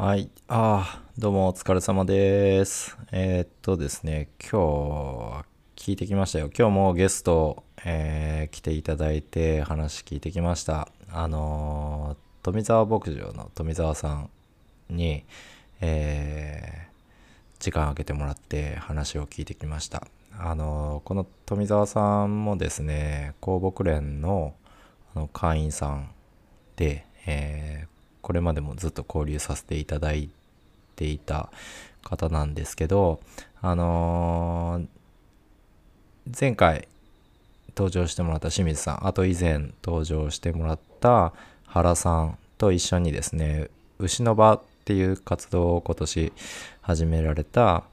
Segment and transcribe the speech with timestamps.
[0.00, 0.30] はい。
[0.46, 2.96] ああ、どうもお疲れ様です。
[3.10, 5.44] えーっとですね、今日
[5.74, 6.50] 聞いてきましたよ。
[6.56, 10.86] 今日もゲスト、えー来ていただいて話聞いてきました。
[11.10, 14.30] あのー富澤牧場の富澤さん
[14.88, 15.24] に、
[15.80, 16.88] えー
[17.58, 20.06] 時間空けてもらって話を聞いてきました。
[20.38, 24.54] あのこの富澤さんもですね、公牧連の
[25.16, 26.12] あの会員さん
[26.76, 27.97] で、えー
[28.28, 30.28] これまでもずっと交流させていただい
[30.96, 31.48] ていた
[32.02, 33.20] 方なんですけど、
[33.62, 34.86] あのー
[36.38, 36.88] 前回
[37.74, 41.32] 登場してもらった清水さん、あと以前登場してもらった
[41.64, 46.32] 原さんと一緒にですね、牛の場っていう活動を今年
[46.82, 47.84] 始められた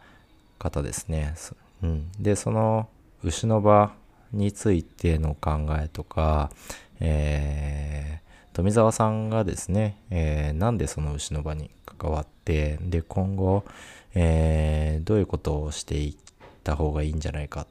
[0.60, 1.34] 方ですね。
[1.82, 2.90] うん、で、その
[3.24, 3.94] 牛の場
[4.34, 6.52] についての考えとか、
[7.00, 8.25] えー
[8.56, 13.66] 富澤さんがですね、えーなんでその牛の場に関わって、で、今後、
[14.14, 16.16] えーどういうことをしていっ
[16.64, 17.68] た方がいいんじゃないか、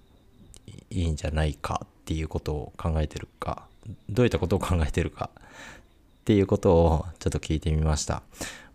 [0.91, 3.67] いいんじゃないかっていうことを考えてるか、
[4.11, 5.43] どういったことを考えてるかっ
[6.27, 8.23] ていうことをちょっと聞いてみました。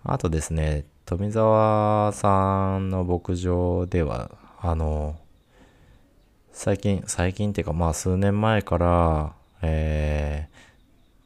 [0.04, 5.16] あとですね、富澤さんの牧場では、あの、
[6.54, 10.59] 最近、最近っていうかまあ数年前から、えー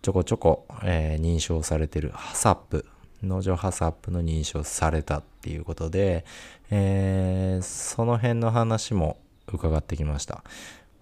[0.04, 2.86] ちょこちょこ、えー認証されてるハサップ、
[3.24, 6.26] 農場ハサップの認証されたっていうことで、
[6.72, 9.16] えーその辺の話も
[9.48, 10.44] 伺ってきました。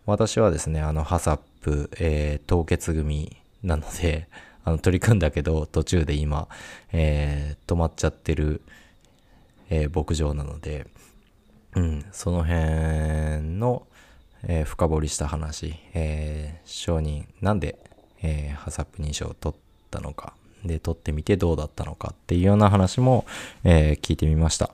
[0.06, 4.28] 私はですね、あのハサップ、えー凍結組なので、
[4.64, 6.48] あの取り組んだけど途中で今、
[6.92, 8.62] えー止まっちゃってる、
[9.72, 10.86] えー牧場なので、
[11.76, 12.60] うん、その辺
[13.58, 13.88] の、
[14.44, 17.80] えー深掘りした話、えー承認、なんで、
[18.22, 20.34] えーハサップ認証を取ったのか、
[20.64, 23.26] で、取ってみてどうだったのかっていうような話も、
[23.64, 24.72] えー聞いてみました。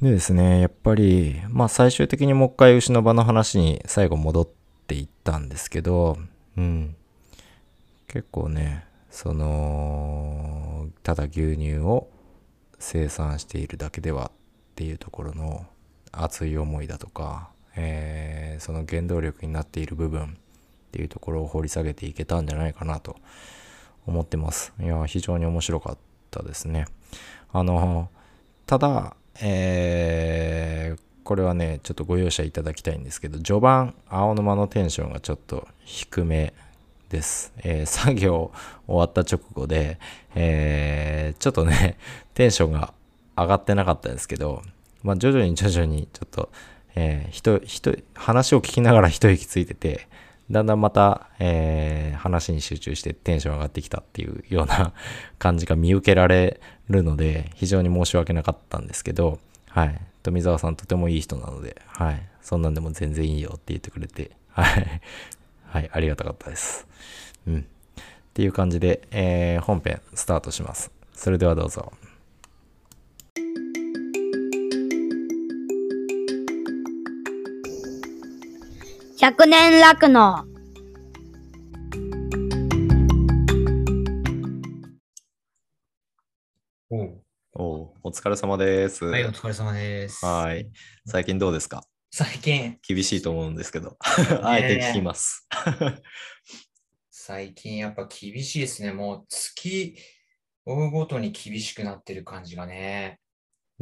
[0.00, 4.48] でですね、やっぱり、まあ最終的にもう一回牛の場の話に最後戻っ
[4.86, 6.18] ていったんですけど、
[6.56, 6.96] うん。
[8.08, 12.08] 結構ね、その、ただ牛乳を
[12.78, 15.66] 生産しているだけではっていうところの
[16.10, 20.36] 熱い思いだとか、えーその原動力になっている部分
[20.92, 23.16] っていうところを掘り下げていけたんじゃないかなと
[24.06, 24.74] 思ってます。
[24.78, 25.98] いや、非常に面白かっ
[26.30, 26.84] たですね。
[27.50, 28.10] あの、
[28.66, 36.52] ただ、えーこれはね、ちょっとご容赦いただきたいんですけど、序盤、青沼のテンションがちょっと低め
[37.10, 37.52] です。
[37.62, 38.50] えー作業
[38.88, 39.98] 終わった直後で、
[40.34, 41.96] えーちょっとね、
[42.34, 42.92] テンションが
[43.36, 44.62] 上がってなかったんですけど、
[45.04, 46.50] まあ、徐々に徐々にちょっと、
[46.96, 50.08] えー、ひと、ひと、話を聞きながら一息ついてて、
[50.50, 54.92] だんだんまた、えー話に集中してテンション上がってきたっていうような
[55.40, 60.00] 感じが見受けられるので、非常に申し訳なかったんですけど、はい。
[60.22, 62.22] 富澤さんとてもいい人なので、はい。
[62.42, 65.00] そんなんでも全然いいよって言ってくれて、はい。
[65.66, 66.86] はい、ありがたかったです。
[67.48, 67.58] うん。
[67.58, 67.62] っ
[68.34, 70.92] ていう感じで、えー本編スタートします。
[71.12, 71.92] それではどうぞ。
[79.22, 80.44] 100年楽の
[86.90, 87.22] おう
[87.54, 89.04] おうお疲れ様です。
[89.04, 90.26] はい、お疲れ様です。
[90.26, 90.68] はい。
[91.06, 91.84] 最近どうですか？
[92.10, 93.96] 最近、厳しいと思うんですけど、
[94.42, 95.46] あえて聞きます。
[97.12, 98.92] 最近やっぱ厳しいですね。
[98.92, 99.96] もう月
[100.66, 103.20] 追うごとに厳しくなってる感じがね。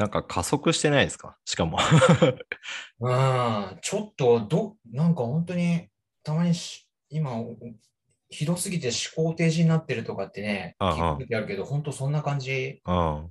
[0.01, 1.37] なんか加速してないですか？
[1.45, 1.77] しかも。
[3.01, 5.89] うん、ちょっとど、なんか本当に
[6.23, 7.55] たまにし今、お
[8.31, 12.81] ひどすぎて思考停止になってるとかってね、聞く時あるけど、本当そんな感じ？
[12.87, 13.25] うん。
[13.27, 13.31] う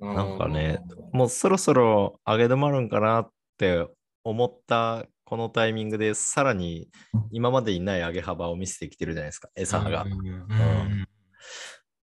[0.00, 0.78] なんかね、
[1.12, 3.86] もうそろそろ上げ止まるんかなって
[4.24, 6.88] 思ったこのタイミングで、さらに
[7.32, 10.06] 今までにない上げ幅を見せてきてるじゃないですか、餌が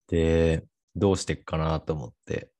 [0.08, 0.64] で、
[0.96, 2.50] どうしていくかなと思って。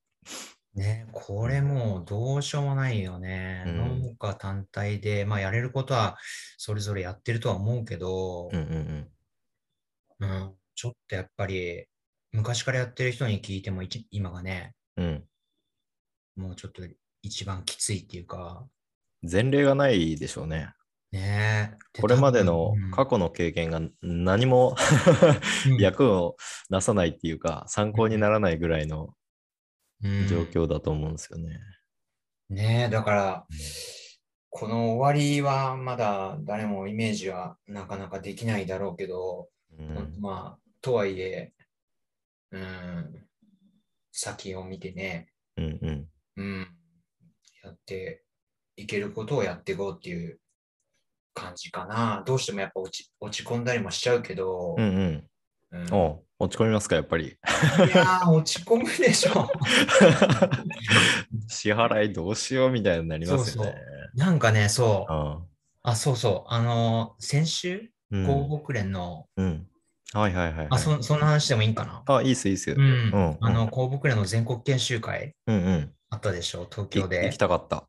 [0.78, 3.64] ね、これもうどうしようもないよね。
[3.66, 3.76] うん
[4.10, 6.16] 農家単体で、まあやれることは
[6.56, 9.08] それぞれやってるとは思うけどうん、うん
[10.20, 10.30] うん。
[10.30, 11.86] うん、ちょっとやっぱり
[12.32, 15.24] 昔からやってる人に聞いても一今がね、うん。
[16.36, 16.82] もうちょっと
[17.22, 18.64] 一番きついっていうか、
[19.28, 20.72] 前例がないでしょうね。
[21.10, 22.00] ねえ。
[22.00, 24.76] これまでのうん過去の経験が何も
[25.66, 26.36] うん役を
[26.70, 29.17] なさないっていうか、参考にならないぐらいのうん
[30.00, 31.58] 状況だと思うんですよね。
[32.50, 33.46] ねえ、だから、
[34.50, 39.48] この終わりはまだ誰もイメージはなかなかできないだろうけど、
[39.78, 41.52] うんまあ、とはいえ、
[42.50, 43.26] うん、
[44.10, 46.08] 先を見てね、うんうん。
[46.36, 46.68] うん、
[47.62, 48.24] やって
[48.76, 50.40] いけることをやっていこうっていう
[51.34, 52.22] 感じかな。
[52.26, 55.28] どうしてもやっぱ落ち落ち込んだりもしちゃうけど、うん
[55.72, 55.82] うん。
[55.90, 57.26] うん落ち込みますか、やっぱり。
[57.26, 57.30] い
[57.94, 59.50] やー、落ち込むでしょ。
[61.48, 63.74] 支払いどうしようみたいになりますよね。
[64.14, 65.12] なんかね、そう。
[65.12, 65.42] あ
[65.82, 66.52] あ、そうそう。
[66.52, 69.66] あのー先週、うん広北連の、うん。
[70.14, 70.68] はいはいはい、はい。
[70.70, 72.02] あそ、そんな話でもいいんかな？
[72.06, 72.70] あ、いいっす、いいっす。
[72.70, 73.38] ううんん。
[73.40, 75.94] あの、広北連の全国研修会うんうん。
[76.10, 77.24] あったでしょ、東い京で。
[77.24, 77.86] 行きたかった。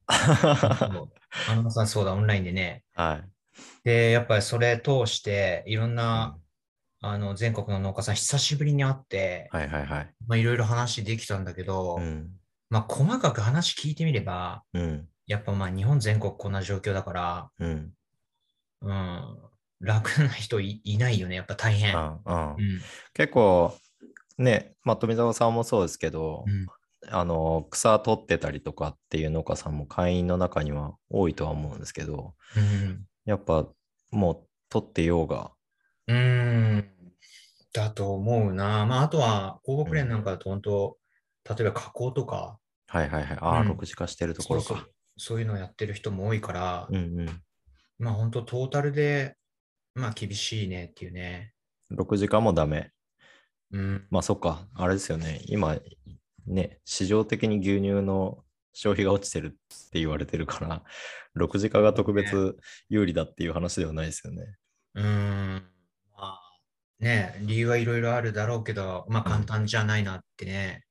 [0.78, 1.10] そう
[1.50, 2.84] あのさ、そうだ、オンラインでね。
[2.96, 3.30] はい。
[3.86, 6.38] で、やっぱりそれ通して、いろんな、
[7.02, 10.14] あの、全国の農家さん、久しぶりに会って、はいはいはい。
[10.28, 12.30] まあ、いろいろ話できたんだけど、うん。
[12.70, 15.08] まあ、細かく話聞いてみれば、うん。
[15.26, 17.94] やっぱまあ、日本全国こんな状況だから、うん。
[18.82, 19.38] うん、
[19.80, 21.98] 楽な人いいないよね、やっぱ大変。
[21.98, 22.82] ああうん。
[23.14, 23.74] 結構、
[24.38, 26.68] ね、まあ、富澤さんもそうですけど、うん
[27.08, 33.06] あの、草取ってたりとかっていう農家さんも会員の中には多いとは思うんですけど、うん。
[33.26, 33.68] やっぱ
[34.12, 35.52] もう取ってようが、
[36.10, 36.90] うーん。
[37.72, 38.86] だと思うな。
[38.86, 40.98] まあ、あとは、広北連なんかだと、本当、
[41.48, 42.58] 例えば加工とか、
[42.88, 43.38] はいはいはい。
[43.40, 44.92] ああ、うん6時化してるところかそうそう。
[45.18, 47.42] そういうのをやってる人も多いから、うんうん。
[48.00, 49.36] まあ、本当トータルで、
[49.94, 51.54] まあ、厳しいねっていうね。
[51.92, 52.92] 6時間もダメ。
[53.72, 54.08] うん。
[54.10, 55.42] まあそっか、あれですよね。
[55.46, 55.78] 今、
[56.48, 59.50] ね、市場的に牛乳の消費が落ちてるっ
[59.92, 60.84] て言われてるから、
[61.36, 62.58] 6時間が特別
[62.90, 64.56] 有利だっていう話ではないですよね。
[64.96, 65.64] うーん。
[67.00, 70.84] まあ、ね、理由はいろいろあるだろうけど、まあ、簡単じゃないなってね。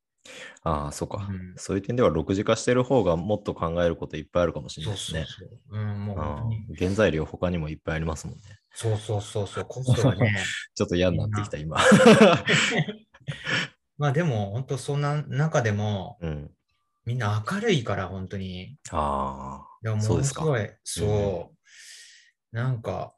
[0.63, 1.27] ああ、そっか。
[1.31, 5.39] うんそういう点では6時化してる方がもっと考えることいっぱいあるかもしれなそいうですね。
[5.39, 5.79] そうそう。
[5.79, 8.43] うん、もうあ本当原材料他にもいっぱいありますもんね。
[8.75, 9.65] そうそうそうそう。
[9.65, 10.37] コストがね。
[10.75, 11.79] ちょっと嫌になってきた、今。
[13.99, 16.51] まあ、でも、本当そんな中でも、うん。
[17.05, 18.79] みんな明るいから、本当に。
[18.93, 21.53] あでもそうですかものすごい、そ
[22.53, 23.15] う、なんか、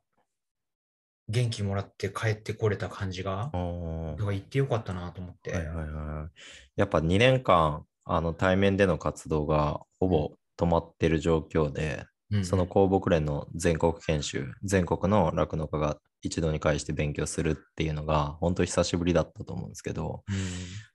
[1.31, 5.53] 元気もらって帰ってこれた感じがだから行ってよかったなと思って。
[5.53, 6.41] はいはいはい。
[6.77, 20.23] やっぱ2年間、あの対面での活動がほぼ止まってる状況で、うんうんその公木連の全国研修、全国の酪農家が一度に会して勉強するっていうのが、本当に久しぶりだったと思うんですけど、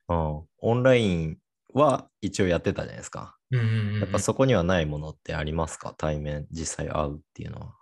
[0.07, 1.37] うん、オンライン
[1.73, 3.35] は一応やってたじゃないですか。
[3.51, 5.93] うんうんうんうんやっぱそこにはないものってありますか？
[5.97, 7.73] 対面、実際会うっていうのは。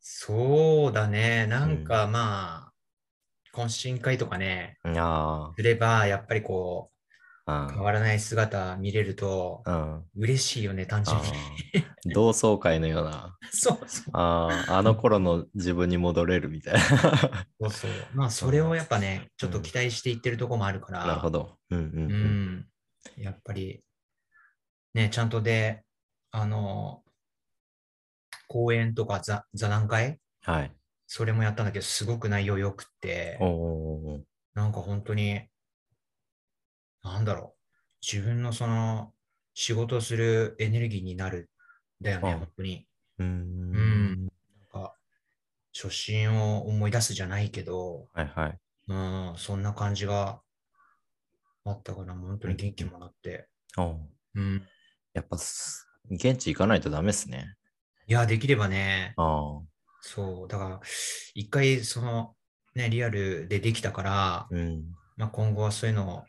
[0.00, 1.46] そうだね。
[1.46, 2.72] なんかまあ、
[3.56, 6.96] 懇親会とかね、あすれば、やっぱりこう、
[7.46, 10.04] あ、変わらない姿見れるとう、ん、うん。
[10.16, 11.30] 嬉しいよね、単純あに。
[11.30, 14.14] ー同窓会のような、 そうそう。
[14.14, 16.80] ああ、あの頃の自分に戻れるみたいな。
[17.60, 18.16] そうそう。
[18.16, 21.58] まあ、それをやっぱね、ちょっと期待していってるとこもあるから、なるほど。
[21.70, 22.10] うんうんううん。
[22.10, 22.66] ん。
[23.22, 23.84] やっぱり、
[24.94, 25.84] ね、ちゃんとで、
[26.30, 27.02] あの、
[28.50, 30.72] 講演とか座座談会、はい。
[31.06, 34.20] それもやったんだけど、すごく内容良くってお、お
[34.54, 35.46] なんか本当に、
[37.04, 37.58] なんだろう、
[38.04, 39.12] 自分のその、
[39.54, 41.48] 仕事するエネルギーになる
[42.00, 42.88] んだよね、あ本当に。
[43.18, 43.32] うーうん
[44.14, 44.24] ん。
[44.24, 44.30] なん
[44.68, 44.96] か、
[45.72, 48.58] 初心を思い出すじゃないけど、はいはい。
[48.88, 50.42] うん、そんな感じが
[51.64, 53.48] あったから、本当に元気もらって。
[53.76, 54.00] おう
[54.34, 54.66] うん。
[55.12, 57.54] やっぱす、現地行かないとダメっすね。
[58.10, 59.60] いや、できればね、ああ。
[60.00, 60.80] そう、だから、
[61.34, 62.34] 一回、その、
[62.74, 64.82] ね、リアルでできたから、うん。
[65.16, 66.24] まあ、今後はそういうのを、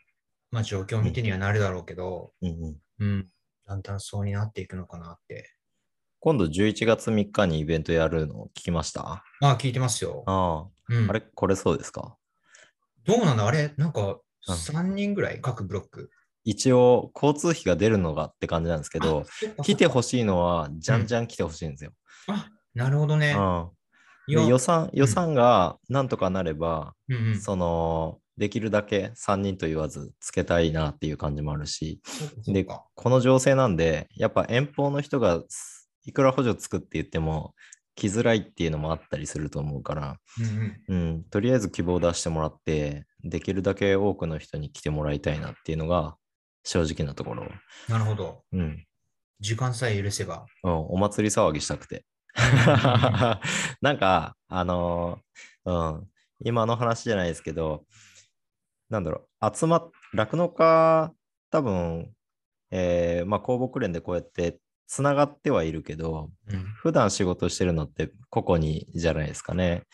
[0.52, 2.76] まあ、状況を見てにはなるだろうけど、うんうん。
[3.00, 3.26] うん、
[3.66, 5.50] だんだんそうになっていくのかなって。
[6.20, 9.24] 今度11月3日にイベントやるの聞きました？
[9.40, 10.22] まあ、聞いてますよ。
[10.28, 11.10] あうんあ。
[11.10, 12.16] あれ、これそうですか？
[13.04, 13.44] どうなんだ？
[13.44, 13.74] あれ？
[13.76, 15.40] なんか、うん3人ぐらい？
[15.40, 16.10] 各ブロック。
[16.44, 19.24] 一応、交通費が出るのがって感じなんですけど、
[19.62, 20.24] 来てほしい。
[20.24, 21.92] のは、じゃんじゃん来てほしいんですよ。
[22.28, 23.34] あ、なるほどね。
[23.36, 24.46] うん。
[24.46, 32.00] 予算、予算がなんとかなれば、うんうん、その、できるだけ3人と言わずつけたいなっていう感じもあるし、
[32.46, 37.54] で、かこの情勢なんで、やっぱ遠方の人がすいくら補助つくって言っても、
[37.94, 40.16] 来づらいっていうのもあったりすると思うから、
[40.88, 46.16] うんうんうん、とりあえず希望を出してもらって、できるだけ多くの人に来てもらいたいなっていうのが
[46.64, 47.46] 正直なところ。
[47.88, 48.42] なるほど。
[48.52, 48.84] うん、
[49.40, 50.46] 時間さえ許せば。
[50.62, 52.04] うんお祭り騒ぎしたくて。
[53.80, 56.08] なんか、あのーうん、
[56.44, 57.84] 今の話じゃないですけど、
[58.88, 61.12] なんだろう、集まっ、酪農家、
[61.50, 62.10] 多分、
[62.70, 69.84] えーまあ、公木連でこうやってつながってはいるけど、うん普段仕事してるのって個々にじゃないですかね。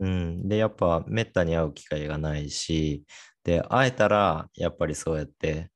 [0.00, 0.48] うんうん。
[0.48, 3.04] で、やっぱめったに会う機会がないし、
[3.44, 5.70] で、会えたら、やっぱりそうやって、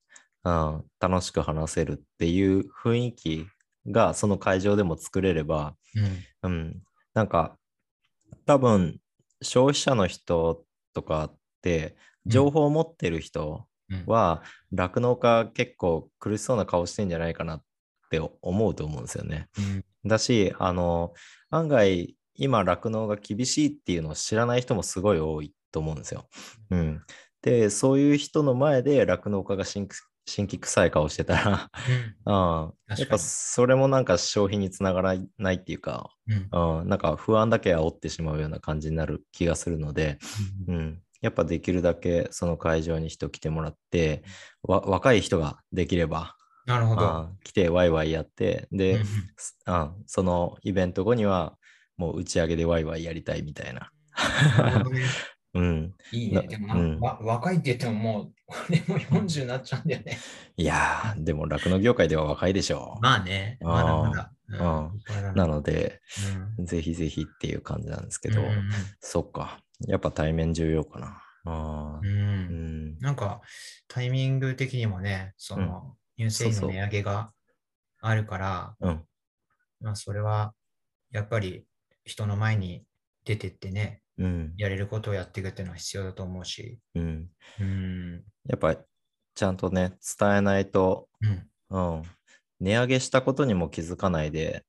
[0.47, 3.47] うん、楽しく話せるっていう雰囲気
[3.89, 5.75] がその会場でも作れれば、
[6.45, 6.53] うん。
[6.53, 6.83] うん、
[7.15, 7.57] なんか
[8.47, 9.01] 多分
[9.43, 17.63] 消費者の人とかってうん情報を持ってる人うんは酪農家結構苦しそうな顔してんじゃないかなっ
[18.11, 19.49] て思うと思うんですよね。
[19.59, 21.13] うんだしあの
[21.51, 26.29] 案外今酪農が厳しいっていうのを知らない人もすごい多いと思うんですよ。
[26.71, 27.03] うん、
[27.43, 29.89] でそういう人の前で酪農家が新
[30.27, 31.71] 新規臭い顔してたら。
[32.27, 32.99] うん。
[32.99, 36.81] やっぱそれもなんか消費につながらないっていうか、うん。
[36.81, 40.19] うん、なんか不安だけ煽ってしまうような感じになる気がするので、
[40.67, 44.25] うん、やっぱできるだけその会場に人来てもらって、
[44.63, 46.35] わ若い人ができれば、
[46.67, 47.07] なるほど。
[47.07, 49.01] あ来てワイワイやって、で、
[49.67, 51.57] うんそのイベント後には
[51.97, 53.91] もう打ち上げでワイワイやりたいみたいな。
[54.59, 54.85] な
[55.55, 56.49] うん、いいなね。
[56.49, 57.01] でもなんうん。
[57.01, 60.19] 若いって言ってももう、俺も40になっちゃうんだよね。
[60.57, 64.33] いやー、でも酪農業界では若いでしょまあね、まだまだ。
[64.49, 64.87] うんうん
[65.33, 65.33] う。
[65.35, 66.01] なので、
[66.59, 69.61] うんぜひぜひっていう感じなんですけど、うんうんそっか。
[69.81, 71.23] やっぱ対面重要かな。
[71.45, 72.99] あーうん。
[72.99, 73.41] なんか、
[73.89, 77.33] タイミング的にもね、その、乳製品そうそうの値上げが
[78.01, 79.05] あるから、うん。
[79.81, 80.55] まあ、それは、
[81.11, 81.65] やっぱり
[82.05, 82.85] 人の前に
[83.25, 84.55] 出てってね、うん。
[84.57, 87.29] やれることをやっていくっていうのは必要だと思うし、うん。
[87.61, 88.25] うん。
[88.49, 88.77] やっぱ
[89.35, 91.09] ちゃんとね、伝えないと、
[91.71, 91.97] うん。
[91.97, 92.03] うん。
[92.61, 94.65] 値上げしたことにも気づかないで、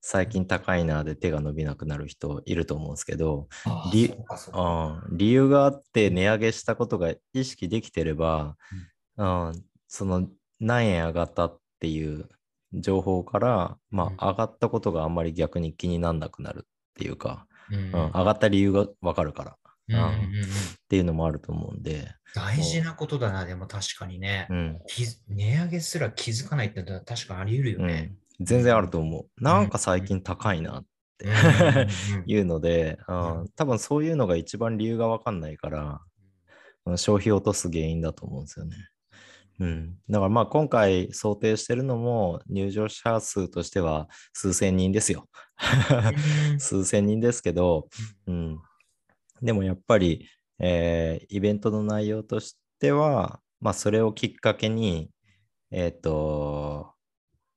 [0.00, 8.56] 最近高いなで手が伸びなくなる人いると思うんですけど、あありそうかそうかうん、理由があって値上げしたことが意識できてれば、
[9.16, 10.28] うん、その
[10.58, 12.28] 何円上がったっていう
[12.72, 17.78] 情報から、まあ、上がったことがあんまり逆に気にならなくなるっていうか、うん。
[17.78, 19.50] うん、上がった理由がわかるから。
[19.52, 19.54] っ
[19.88, 20.10] うんうんうん。
[20.10, 20.44] うん。
[20.88, 24.46] ていうのもあると思うんで、大事なことだな、でも確かにね。
[24.50, 24.78] うん。
[25.28, 28.14] 値上げすら気づかないってのは確かあり得るようね。
[28.40, 29.42] ん、全然あると思う。
[29.42, 30.84] なんか最近高いなっ
[31.18, 31.26] て。
[32.26, 33.42] いうので、ううん。
[33.44, 36.00] ん、多分そういうのが一番理由がわかんないから、
[36.84, 36.98] うん。
[36.98, 38.76] 消費を落とす原因だと思うんですよね。
[39.58, 45.28] うん、だからまあ今回想定してるのも入場者数としては数千人ですよ。
[46.52, 46.60] うん。
[46.60, 47.88] 数千人ですけど、
[48.26, 48.58] うん、
[49.42, 55.10] でもやっぱり、えーイベントの内容としては、まあ、それをきっかけに、
[55.70, 56.92] えっ、と、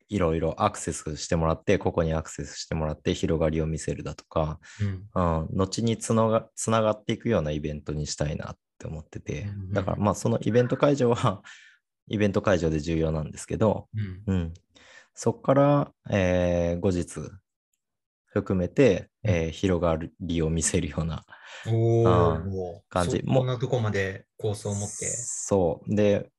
[0.07, 5.41] いろいろアクセスしてもらって、ここにアクセスしてもらって広がりを見せるだとか、うん。
[5.41, 9.47] うん、後につながつながっていくようなイベントにしたいなって思ってて。
[9.71, 11.43] だからまあそのイベント会場は
[12.09, 13.87] イベント会場で重要なんですけど、
[14.27, 14.33] うん。
[14.33, 14.53] うん、
[15.13, 17.31] そこから、えー後日
[18.25, 21.25] 含めて、えー広がりを見せるような
[22.89, 23.17] 感じ。
[23.17, 25.05] そこんなとこまで構想を持って。
[25.05, 25.95] そう。
[25.95, 26.29] で、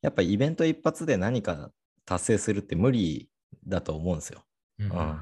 [0.00, 1.70] やっぱイベント一発で何か
[2.04, 3.28] 達成するって無理
[3.66, 4.42] だと思うんですよ。
[4.78, 5.20] うんうん。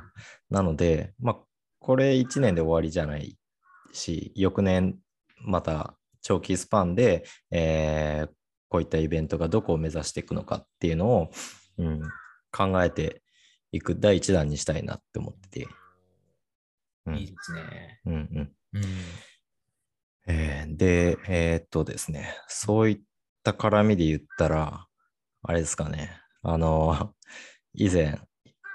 [0.50, 1.36] なので、まあ、
[1.78, 3.38] これ1年で終わりじゃない
[3.92, 4.98] し、翌年
[5.42, 8.30] また長期スパンで、えー
[8.70, 11.30] こういったイベントがどこを目指していくのかっていうのを、
[11.76, 12.00] うん、
[12.52, 13.22] 考えて
[13.72, 15.68] いく第一弾にしたいなって思ってて。
[17.06, 17.16] うん。
[17.16, 18.00] いいですね。
[18.06, 18.52] うんうん。
[18.74, 18.82] うん。
[20.28, 23.00] えーで、えーっとですね、そういっ
[23.42, 24.86] た絡みで言ったら、
[25.42, 26.12] あれですかね、
[26.42, 27.12] あの、
[27.74, 28.20] 以前、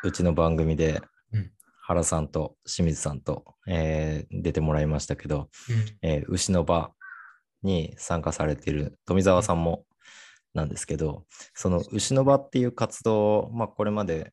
[0.04, 1.52] うちの番組でうん、
[1.84, 6.10] 原さんと清水さんと、えー出てもらいましたけど、うん。
[6.10, 6.92] えー牛の場
[7.66, 9.86] に参加されている富澤さんも
[10.54, 14.32] なんですけど、その牛の場っていう活動を、まあ、これまで、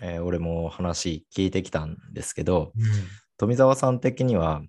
[0.00, 2.72] えー俺も話聞いてきたんですけど、
[3.36, 4.62] 富澤さん的には、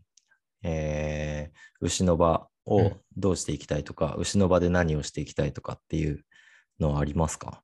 [0.63, 3.01] えー牛の場をうん。
[3.17, 6.24] どうしていきたいとか、牛の場で何をしていきたいとかっていう
[6.79, 7.63] のはありますか？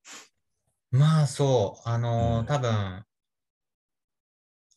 [0.91, 2.46] まあそう、あのーうん。
[2.46, 3.03] 多分、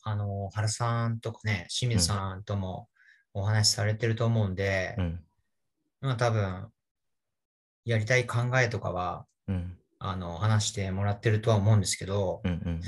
[0.03, 2.89] あのー原さんとかね、清水さんとも
[3.33, 5.25] お話しされてると思うんで、うん。
[6.01, 6.73] まあ多分、
[7.85, 9.79] やりたい考えとかは、うん。
[9.99, 12.81] あの、話してもらってるとは思うんですけどう、ん。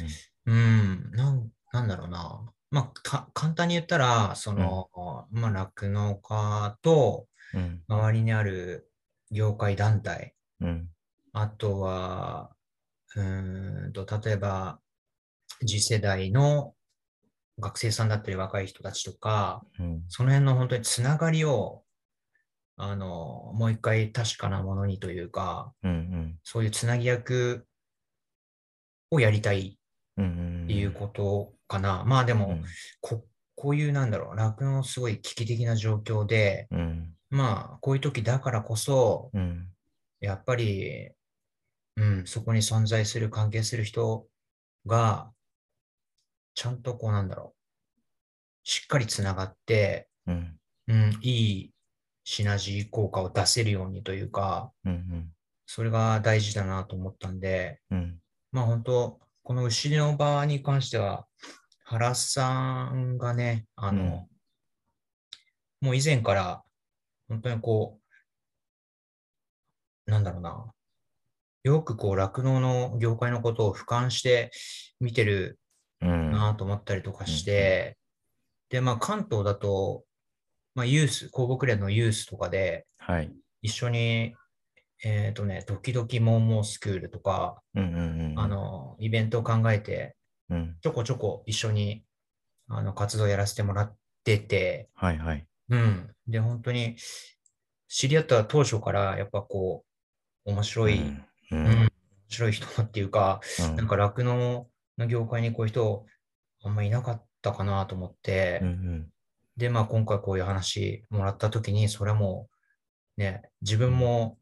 [0.47, 2.53] うん、なん、なんだろうな。
[2.71, 4.89] まあ、か簡単に言ったら、その、
[5.31, 7.83] まあ、酪農家とうん。
[7.87, 8.91] 周りにある
[9.31, 10.89] 業界団体、うん。
[11.35, 12.51] あとは、
[13.15, 14.81] うーんと、例えば、
[15.61, 16.75] 次世代の
[17.59, 20.03] 学生さんだったり若い人たちとか、うん。
[20.09, 21.82] その辺の本当につながりを、
[22.77, 26.39] あの、もう一回確かなものにというか、うん。
[26.43, 27.67] そういうつなぎ役
[29.11, 29.79] をやりたい
[30.17, 30.65] うん。
[30.65, 32.05] っていうことかな。
[32.05, 32.65] まあでも、うん。
[33.01, 33.25] こ
[33.55, 37.15] こういうなんだろう、酪農すごい危機的な状況で、うん。
[37.31, 39.69] まあこういう時だからこそ、うん。
[40.21, 41.11] やっぱり、
[41.97, 44.27] うん、そこに存在する、関係する人
[44.87, 45.31] が、
[46.55, 47.99] ちゃんとこうなんだろう、
[48.65, 50.59] しっかりつながって、うん。
[50.89, 51.73] うん、いい
[52.25, 55.31] シナジー効果を出せるようにというか、うん。
[55.67, 58.19] それが大事だなと思ったんで、うん。
[58.53, 61.27] まあ本当、この牛の場に関しては、
[61.85, 64.29] 原さんがね、あの、
[65.81, 66.63] もう以前から、
[67.29, 67.99] 本当にこ
[70.07, 70.73] う、なんだろうな、
[71.65, 74.51] よくこう、酪農の業界のことを俯瞰して
[75.01, 75.59] 見てる
[76.01, 76.33] うん。
[76.33, 77.97] なと思ったりとかして、
[78.69, 80.05] で、まあ関東だと、
[80.75, 83.33] まあユース、公木連のユースとかで、はい。
[83.63, 84.35] 一緒に、
[85.05, 88.39] えっとね、ドキドキモンモースクールとか、うんうんうん。
[88.39, 90.17] あ、の、イベントを考えて、
[90.49, 90.77] うん。
[90.81, 92.05] ちょこちょこ一緒に
[92.69, 95.47] あの活動やらせてもらってて、はいはい。
[95.69, 96.11] うん。
[96.27, 96.97] で、本当に
[97.89, 99.85] 知り合った当初からやっぱこ
[100.47, 101.67] う、面白い、ううんん。
[101.67, 101.79] うん。
[101.81, 101.91] 面
[102.29, 106.07] 白い人っていうか、うんなんか酪農の業界にこういう人
[106.63, 109.09] あんまいなかったかなと思って、うんうん。
[109.63, 112.49] で、まあ今回こういう話もらった時に、それはも
[113.17, 114.37] うね、自分も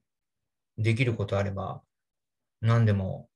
[0.78, 1.82] できることあれば
[2.62, 3.28] 何でも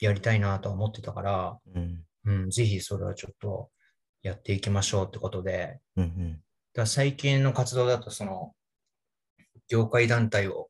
[0.00, 2.04] やりたいなとは思ってたから、うん。
[2.24, 3.70] うん、ぜひそれはちょっと
[4.22, 6.40] やっていきましょうってことで、うんうん。
[6.74, 8.52] だ最近の活動だとその、
[9.68, 10.68] 業界団体を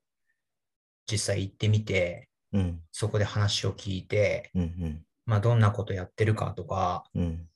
[1.10, 2.80] 実際行ってみて、うん。
[2.92, 5.02] そこで話を聞いて、うんうん。
[5.24, 7.46] まあどんなことやってるかとか、うん。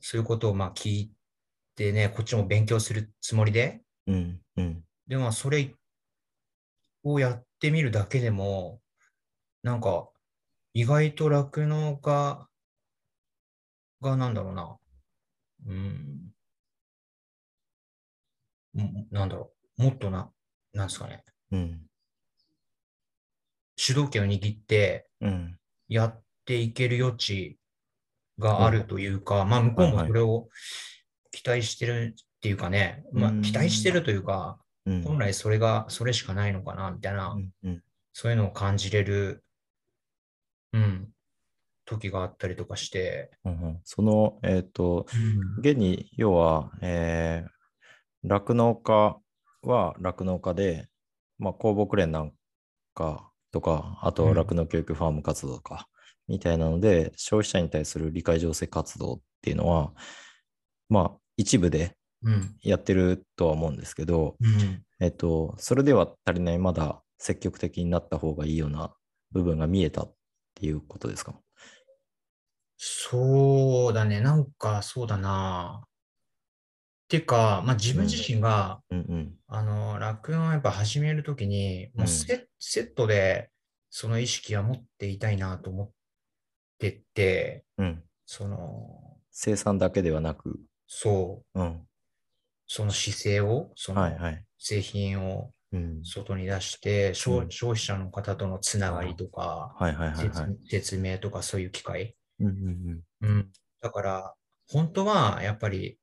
[0.00, 1.21] そういうことをまあ聞いて
[1.78, 4.40] ね、こっちも勉強するつもりで、うん。
[4.56, 4.84] うん。
[5.06, 5.74] でもそれ
[7.02, 8.80] をやってみるだけでも、
[9.62, 10.08] なんか
[10.74, 12.48] 意外と酪農家
[14.00, 14.76] がなんだろうな、
[15.66, 16.32] うん、
[18.74, 20.30] うんなんだろう、もっとな、
[20.72, 21.80] なんですかね、うん。
[23.76, 25.58] 主導権を握ってうん。
[25.88, 27.58] やっていける余地
[28.38, 30.48] があるというか、まあ向こうもそれを
[31.32, 35.02] 期待してるっていうかね、まあうん期待してるというか、うん。
[35.02, 37.82] 本来それが、それしかないのかな、みたいなう、んうん。
[38.12, 39.44] そういうのを感じれる、
[40.72, 41.08] うん、
[41.84, 43.80] 時があったりとかして、うんうん。
[43.84, 45.06] その、えっと、
[45.58, 49.18] 現に、要は、えー、酪農家
[49.62, 50.88] は酪農家で、
[51.38, 52.32] まあ、公木連なん
[52.94, 54.34] かとか、あとうん。
[54.34, 55.88] 酪農教育ファーム活動とか、
[56.26, 59.92] みたいなので、消費者に対する理解醸成活動っていうのは、
[60.88, 68.94] まあ、一部でうん、やってるとは思うんですけど、うん、えっと、それでは足りない、まだ積極的になった方がいいような
[69.32, 70.14] 部分が見えたっ
[70.54, 71.34] ていうことですか？
[72.76, 75.82] そうだね、なんかそうだな。
[77.08, 79.34] てか、まあ自分自身が、うんうん。
[79.48, 83.50] あの、酪農をやっぱ始めるときに、もうセ,、セットで
[83.90, 85.90] その意識は持っていたいなと思っ
[86.78, 88.02] てて、うん。
[88.26, 90.60] その、生産だけではなく、
[90.94, 91.80] そう、うん。
[92.66, 94.44] その姿勢を、そのはいはい。
[94.58, 96.04] 製品をうん。
[96.04, 100.30] 外に出して、消うん消費者の方とのつながりとか、はいはいはい
[100.68, 102.14] 説明とかそういう機会。
[102.40, 103.52] うんうんうん。
[103.80, 104.34] だから、
[104.68, 105.98] 本当はやっぱり、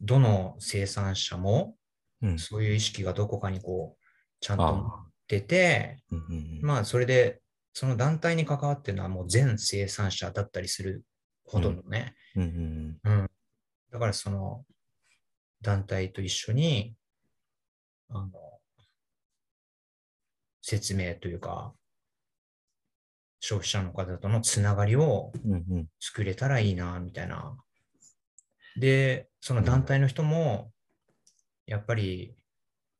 [0.00, 1.76] どの生産者も、
[2.20, 2.30] うん。
[2.30, 2.38] うん。
[2.40, 4.04] そういう意識がどこかにこう、
[4.40, 6.60] ちゃんと持っあてて、うんうんうん。
[6.62, 7.40] まあ、それで、
[7.72, 11.04] その団体に関わってるのはもう全生産者だったりする、
[11.44, 12.16] ほどね。
[12.34, 13.30] うんうんうん。
[13.94, 14.64] だから、その、
[15.62, 16.96] 団体と一緒に、
[18.08, 18.30] あの、
[20.62, 21.72] 説明というか、
[23.38, 25.30] 消費者の方とのつながりを。
[26.00, 27.56] 作れたらいいな、みたいな。
[28.76, 30.72] で、その団体の人も、
[31.66, 32.34] やっぱり、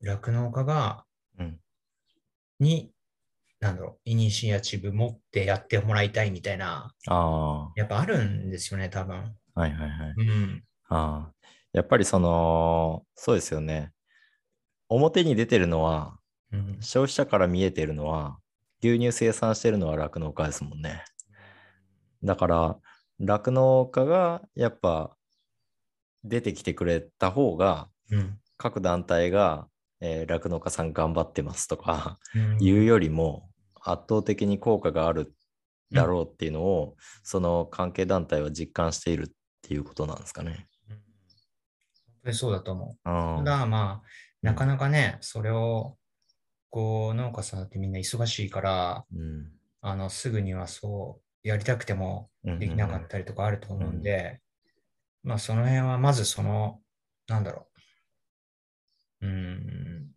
[0.01, 1.05] 酪農家が、
[1.41, 1.59] うん
[2.61, 2.93] に、
[3.59, 9.35] なんだろう、イニシアチブ持ってやってもらいたいみたいな、あやっぱあるんですよね、多分。
[9.55, 10.15] あ、はいはいはい。
[10.17, 10.65] うん。
[10.95, 11.35] ああ、
[11.73, 13.93] やっぱりその、そうですよね。
[14.89, 16.19] 表に出てるのは、
[16.53, 16.77] うん。
[16.81, 18.39] 消費者から見えてるのは、
[18.83, 21.05] 牛乳生産してるのは酪農家ですもんね。
[22.23, 22.79] だから、
[23.19, 25.17] 酪農家がやっぱ
[26.23, 28.39] 出てきてくれた方が、うん。
[28.57, 29.69] 各団体が、
[30.01, 35.35] えー酪農家さん頑張ってますとか、うんいうよりも圧倒的に効果がある
[35.93, 40.69] だろうっていうのを、その関係団体は実感しているっていうことなんですかね。
[42.33, 42.99] そうだと思う。
[43.05, 44.01] あただ、まあ、うん。
[44.43, 45.97] なかなかね、それを、
[46.71, 49.53] こう、農家さんってみんな忙しいから、うん。
[49.81, 54.41] あの、すぐにはそう、やりたくてもできなかったりとかあると思うんで、
[55.23, 56.81] まあ、その辺は、まずその、
[57.29, 57.69] なんだろ
[59.21, 60.11] う、うーん、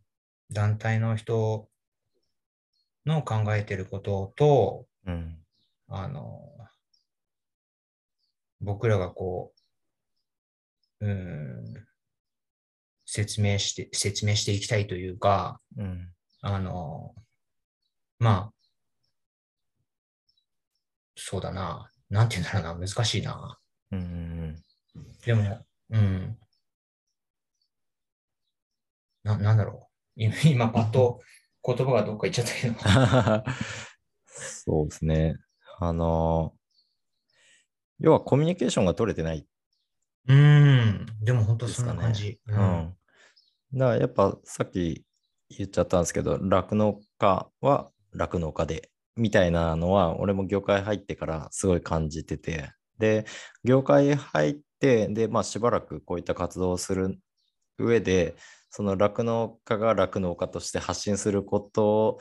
[0.52, 1.70] 団体の人
[3.06, 5.44] の考えてることと、うん。
[5.88, 6.42] あの、
[8.62, 9.52] 僕らがこ
[11.02, 11.87] う、うーん、
[13.08, 16.10] 説明して、説明していきたいというか、うん。
[16.42, 17.16] あの、
[18.20, 18.54] まあ、
[21.16, 21.90] そうだな。
[22.10, 22.88] なんて言うんだろうな。
[22.88, 23.58] 難しいな。
[23.92, 24.56] うんうん
[25.26, 26.38] でも、うん。
[29.24, 30.22] な、なんだろう。
[30.22, 31.22] 今、 今パッと
[31.64, 33.52] 言葉がどっか行っちゃったけど。
[34.34, 35.36] そうですね。
[35.80, 36.54] あの、
[38.00, 39.48] 要はコミュニケーションが取れてない
[40.28, 41.06] うん。
[41.22, 41.98] でも本当そんですかね。
[41.98, 42.40] な感じ。
[42.48, 42.97] うん。
[43.74, 45.06] だからやっぱさっき
[45.50, 53.26] 言っちゃったんですけど、酪農家は酪農家で、みたいなのは、俺も業界入ってからすごい感じてて、で、
[53.64, 57.18] 業界入って、で、まあしばらくこういった活動をする
[57.80, 58.36] 上で、
[58.72, 62.20] その酪農家が酪農家として発信すること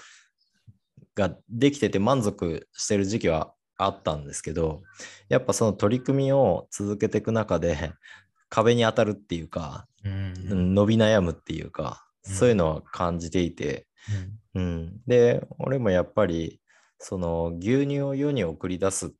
[1.15, 4.83] ができてて満足してる時期はあったんですけど、
[5.29, 7.93] やっぱその取り組みを続けていく中で、
[8.49, 10.75] 壁に当たるっていうか、うん。
[10.75, 13.87] 伸び悩むっていうか、うんそういうのは感じていて、
[14.55, 16.61] うんうん、で、俺もやっぱり、
[16.99, 19.11] その牛乳を世に送り出すっ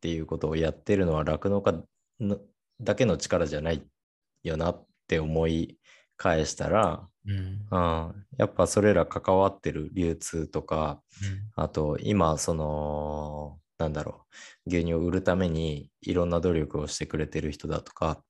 [0.00, 1.74] ていうことをやってるのは酪農家
[2.18, 2.38] の
[2.80, 3.86] だけの力じゃない
[4.42, 5.78] よなって思い
[6.16, 7.66] 返したら、うん。
[7.70, 14.26] うん、やっぱそれら関わってる流通とか、うんあと今そのなんだろ
[14.66, 18.22] う牛乳を売るためにいろんな努力をしてくれてる人だとか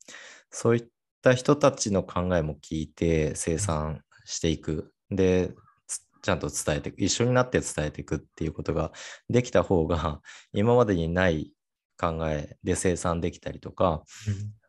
[0.50, 0.84] そういっ
[1.22, 4.92] た人たちの考えも聞いて生産していく。
[5.10, 5.54] で
[5.86, 8.92] つちゃんと伝えて一緒になって伝えていくっていうことが
[9.30, 10.20] できた方が
[10.52, 11.52] 今までにない
[11.98, 14.02] 考えで生産できたりとか、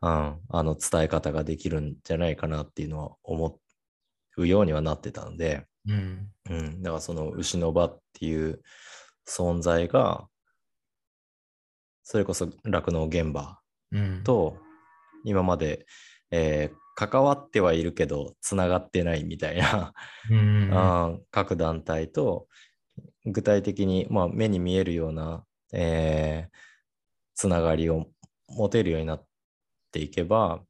[0.01, 3.59] うん、あの伝え方ができるんじゃないかなっていうのは思
[4.37, 6.29] うようにはなってたので、うん。
[6.49, 8.61] うん、だからその牛の場っていう
[9.27, 10.27] 存在が、
[12.03, 13.59] それこそ酪農現場
[13.91, 14.23] うん。
[15.27, 15.85] と今まで、
[16.31, 19.93] えー関わってはいるけど、つながってないみたいな、
[20.31, 21.21] うん。
[21.29, 22.47] 各団体と、
[23.23, 26.57] 具体的に、まあ、目に見えるような、えー
[27.37, 28.07] つながりを
[28.49, 29.25] 持てるようになっ
[29.91, 30.61] ていけば、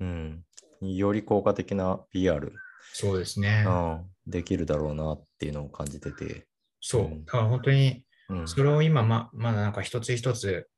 [0.00, 0.42] うん、
[0.80, 2.52] より効果的な PR、
[2.92, 3.64] そうですね。
[3.64, 6.48] うん、できるだろうなっていうのを感じてて、
[6.80, 7.04] そうう。
[7.10, 10.68] んだから本当に、うん、それを今ま、まだなんか一つ一つ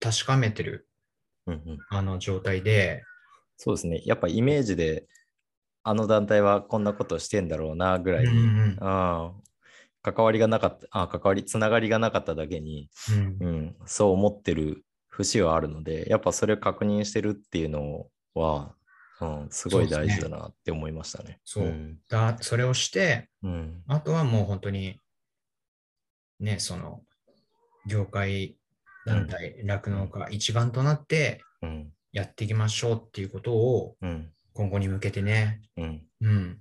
[0.00, 0.87] 確かめてる
[1.48, 1.78] うんうん。
[1.90, 3.02] あの状態で、
[3.56, 4.02] そうですね。
[4.04, 5.06] やっぱイメージで、
[5.82, 8.24] あの団体はこんなことしてんだろうなぐらい。
[8.24, 8.44] に、うんうん。
[8.44, 9.32] うん。
[10.02, 12.88] 関わりがなかった、あ関わり、つながりがなかっただけに、
[13.40, 13.48] うん。
[13.48, 18.74] うん、そう思ってる節はあるので、やっぱそれを確認してるっていうのは、
[19.20, 21.40] うん、すごい大事だなって思いましたね。
[21.44, 21.74] そう
[22.08, 23.50] だそれをして、うん。
[23.50, 23.82] うん。
[23.88, 25.00] あとはもう本当に、
[26.38, 27.02] ね、その、
[27.86, 28.57] 業界
[29.08, 31.92] 団体、酪農家一丸となってうん。
[32.10, 34.30] やっていきましょうっていうことをうん。
[34.54, 36.02] 今後に向けてね、うん。
[36.20, 36.58] うん、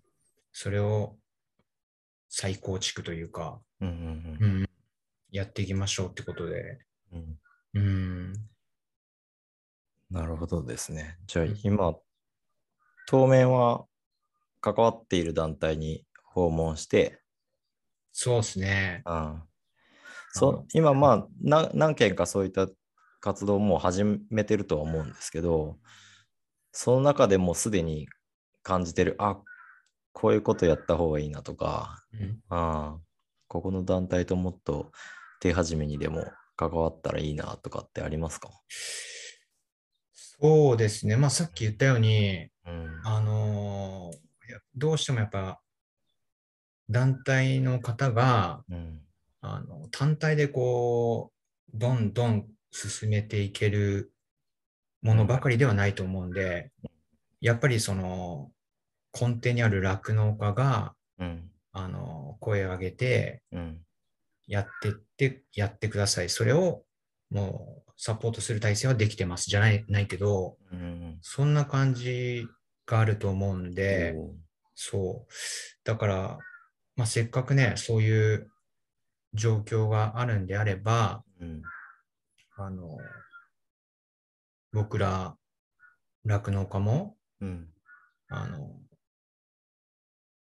[0.51, 1.15] それを
[2.29, 3.89] 再構築というか、うん。
[3.89, 4.65] うんうん、
[5.31, 6.79] やっていきましょうってことで、
[7.11, 7.39] うん。
[7.73, 8.33] うん、
[10.11, 11.17] なるほどですね。
[11.25, 11.95] じゃあうん今、
[13.07, 13.85] 当面は
[14.61, 17.19] 関わっている団体に訪問して、
[18.11, 19.01] そうですね。
[19.05, 19.43] うん
[20.37, 22.67] そう今まあな何件かそういった
[23.19, 25.77] 活動も始めてるとは思うんですけど
[26.71, 28.07] その中でもすでに
[28.63, 29.41] 感じてるあ
[30.13, 32.39] こういうことやった方がいいなとかうん。
[32.49, 32.97] あ
[33.47, 34.91] ここの団体ともっと
[35.39, 38.49] 手始めにでも関わったらいいなとかってありますか？
[40.13, 41.15] そうですね。
[41.15, 43.01] まあさっき言ったように、うん。
[43.05, 44.11] あの
[44.75, 45.61] どうしてもやっぱ
[46.89, 49.01] 団体の方がうん
[49.41, 51.31] あの単体でこ
[51.73, 54.11] うどんどん進めていける
[55.01, 56.71] ものばかりではないと思うんで、
[57.39, 58.51] やっぱりその
[59.13, 63.77] 根底にある酪農家がうんあの声を上げてうん
[64.47, 66.29] やってってやってください。
[66.29, 66.83] それを
[67.29, 72.47] もうサポートする体制はできてますじゃないないけど、うんそんな感じ
[72.85, 74.15] があると思うんで、
[74.75, 75.31] そう。
[75.83, 76.37] だから、
[76.95, 78.49] まあ、せっかくね、そういう
[79.33, 81.61] 状況があるんであれば、うん。
[82.57, 82.97] あの、
[84.71, 85.37] 僕ら、
[86.25, 87.67] 酪農家も、うん。
[88.29, 88.71] あの、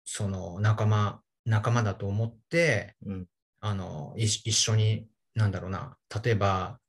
[0.05, 3.27] その仲間、仲間だと思って、うん。
[3.59, 6.79] あの、い一緒に、なんだろうな、例えば、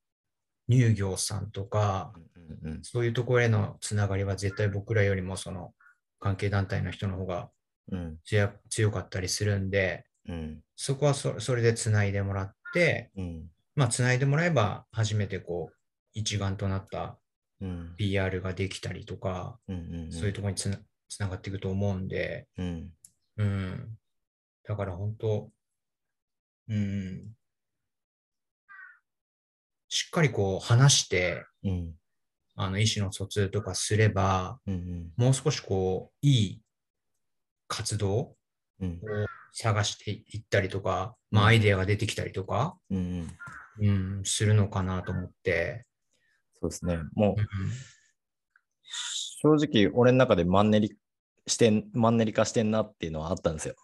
[0.70, 5.74] 乳業さんとか、うんうんそういうところへのつながりは絶対僕らよりもその
[6.18, 7.50] 関係団体の人の方が
[7.90, 8.18] うん。
[8.24, 10.60] 強強かったりするんで、うん。
[10.76, 13.50] そこはそそれでつないでもらって、うん。
[13.74, 15.76] まあ、つないでもらえば、初めてこう、
[16.12, 17.18] 一丸となった
[17.60, 17.94] うん。
[17.96, 19.76] PR ができたりとか、うん。
[19.76, 20.12] うん。
[20.12, 22.90] そういうところにつなつながっていくと思うんで、うん。
[23.38, 23.98] うん。
[24.64, 25.50] だから本当、
[26.68, 27.32] うん。
[29.88, 31.94] しっかりこう話して、うん。
[32.56, 35.12] あの、意思の疎通とかすれば、うん。
[35.16, 36.62] もう少しこう、いい
[37.68, 38.34] 活動
[38.80, 39.00] うん。
[39.02, 43.28] を探していったりとか、まあ、アイデアが出てきたりとか、うん。
[43.80, 45.84] うん、するのかなと思って、
[46.60, 46.98] そうですね。
[47.14, 47.46] もううん、
[48.82, 50.96] 正直、俺の中でマンネリ
[51.46, 53.74] してん、マンネリ化してんなっていうのはあったんですよ。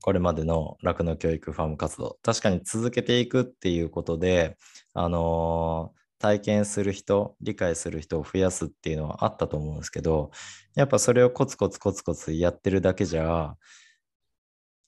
[0.00, 2.18] これまでの酪農教育ファーム活動。
[2.22, 4.56] 確かに続けていくっていうことで、
[4.94, 10.30] あのー体験する人、理解する人を増やすっていうのはあったと思うんですけど、
[10.74, 13.54] やっぱそれをコツコツコツコツやってるだけじゃ、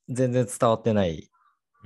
[0.09, 1.31] 全然伝わってない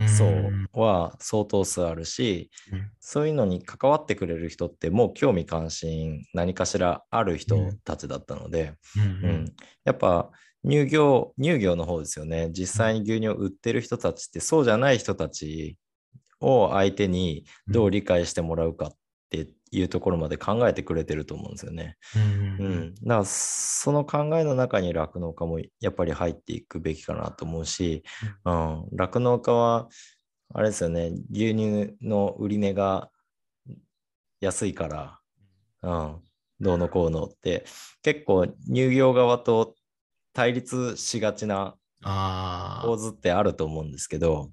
[0.07, 0.69] 層うん。
[0.73, 2.91] は相当数あるし、うん。
[3.01, 9.03] そういうのに関わってくれる人ってもう興味関心何かしらある人たちだったので、うん。
[9.03, 9.45] うん。
[9.85, 10.31] やっぱ
[10.65, 12.51] 乳業乳業の方ですよね。
[12.53, 15.79] 実際に牛乳を売ってる人たちってそうじゃない人たち
[16.41, 18.93] を相手にどう理解してもらうかっ
[19.31, 21.97] ていうところまで考えてくれてると思うんですよね。
[22.15, 22.75] うんううん。
[22.91, 28.05] ん、だからその考えの中に酪農家もやっぱり入っていくべきかなと思うし
[28.45, 28.87] うん。
[28.93, 29.89] 酪農、家は
[30.55, 31.13] あれですよね。
[31.31, 33.11] 牛乳の売り値が
[34.41, 35.19] 安いから、
[35.83, 36.21] うん、
[36.61, 37.65] どうのこうのって。
[38.03, 39.75] 結構乳業側と
[40.33, 44.51] 対立しがちな構図ってあると思うんですけど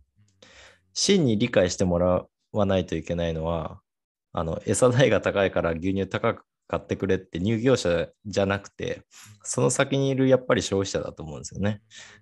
[0.94, 3.80] 真に理解してもらわないといけないのは
[4.32, 9.02] あの餌代が高いから牛乳高く買ってくれって乳業者じゃなくて
[9.44, 11.82] その先にいるやっぱり消費者だと思うんですよね。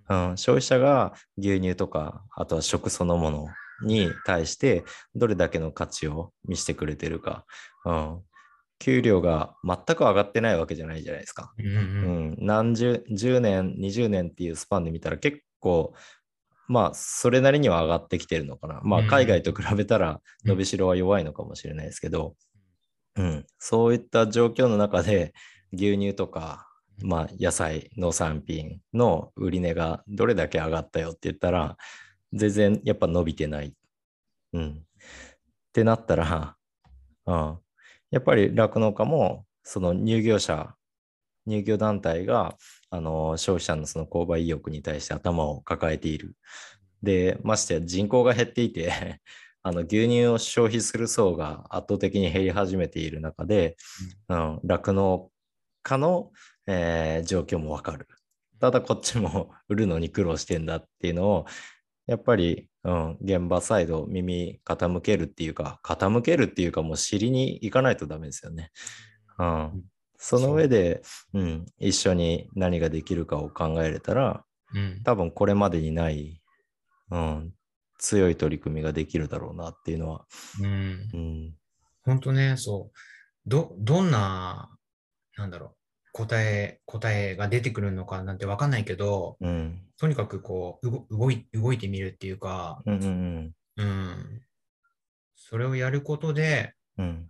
[0.10, 3.48] うん、消費者が牛乳とかあとは食そのもの
[3.84, 7.46] に対してどれだけの価値を見せてくれてるか、
[7.86, 8.22] うん、
[8.80, 11.54] 給料が全く上がってないわけじゃないじゃないですか。
[11.60, 15.94] うんううんん、何十10年20年っていうスパンで見たら結構
[16.68, 18.82] まあそれなりには上がってきてるのかな。
[18.84, 19.08] まあうん。
[19.08, 22.36] 海外と比べたら伸びしろは弱いのかもしれないですけど、
[23.16, 25.34] うん、そういった状況の中で
[25.74, 26.68] 牛乳とか、
[27.02, 31.78] まあ、野菜農産品の売値がどれだけ上がったよって言ったら
[32.34, 33.74] 全然やっぱ伸びてない。
[34.54, 34.84] うん、っ
[35.74, 36.56] てなったら、
[37.26, 37.58] うん、
[38.12, 40.77] やっぱり酪農家もその乳業者
[41.48, 42.56] 乳業団体が
[42.90, 46.36] あの消費者のその購買意欲に対して頭を抱えている。
[47.04, 49.22] で、ましてや人口が減っていて、
[49.64, 53.76] あの牛乳を消費する層が圧倒的に減り始めている中で、
[54.30, 55.32] うん、酪農
[55.84, 56.32] 家の、
[56.68, 58.08] えー状況もわかる。
[58.60, 61.46] ただこっちも 売るのに苦労してんだっていうのを、
[62.08, 68.72] やっぱり、うん、現場サイド耳傾けるっていうか、傾けるっていうかもう尻に行かないとダメですよね。
[69.40, 69.84] うん、
[70.18, 71.02] その上で、
[71.34, 75.02] うん、一緒に何ができるかを考えれたら、うん。
[75.04, 76.42] 多分これまでにない、
[77.12, 77.54] うん、
[78.00, 80.26] 強い取り組みができるだろうなっていうのは、
[80.62, 80.68] うん。
[81.14, 81.56] うん、
[82.04, 82.98] 本当ね、そう。
[83.46, 84.70] ど、どんな、
[85.38, 85.78] なんだろう、
[86.12, 94.42] 答え、答えが出てくるのかなんてわかんないけど、うん、とにかくこう、動い、動いてみるっていうか、うん、うん、うん。
[95.36, 97.30] それをやることで、うん、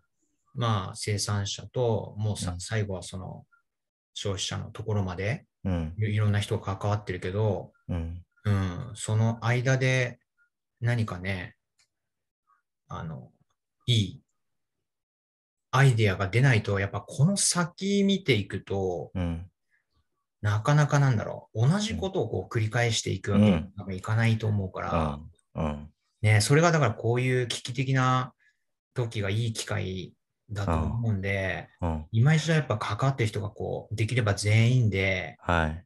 [0.57, 2.59] まあ、生産者と、もうさ、うん。
[2.59, 3.45] 最後はその、
[4.13, 10.19] 消費者のところまで、うん、いいろんな人が関わってるけど、うん、うん、その間で
[10.81, 11.55] 何かね、
[12.87, 13.31] あの、
[13.85, 14.21] いい
[15.69, 19.45] アイデアが出ないと、やっぱこの先見ていくと、うん、
[20.41, 23.73] なかなかなんだろう、同じことをこう繰り返していくわけにうん。
[23.77, 25.19] 多分いかないと思うから、
[25.53, 25.89] うん、
[26.23, 28.33] ね、それがだからこういう危機的な
[28.95, 30.16] 時がいい機会
[30.51, 35.83] だと思うんで、うん、今一度やっぱ関わってる人がこう、できれば全員ではい、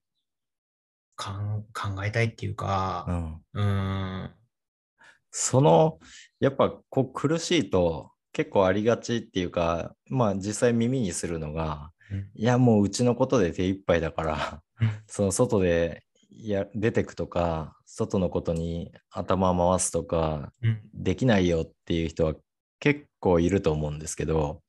[1.16, 3.42] かん考えたいっていうかう、ん。
[3.54, 4.32] うん、
[5.32, 6.00] その、
[6.40, 12.30] やっぱこう苦しいと結構ありがちっていうか、まあ実際耳にするのが、うん。
[12.36, 14.90] いやもううちのことで手一杯だから、うん。
[15.08, 20.82] その外でや出てくとか、外のことに頭を回すとか、うん。
[20.94, 22.36] できないよっていう人は
[22.82, 24.62] 結構いると思うんですけど、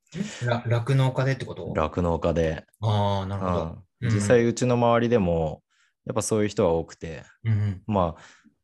[0.44, 1.72] ら酪農家でってこと？
[1.75, 2.64] 酪農家で。
[2.81, 3.62] ああ、なるほど。
[4.03, 4.09] うん。
[4.09, 4.14] うん。
[4.14, 5.62] 実際うちの周りでも、
[6.05, 7.83] やっぱそういう人は多くて、うんうん。
[7.87, 8.14] ま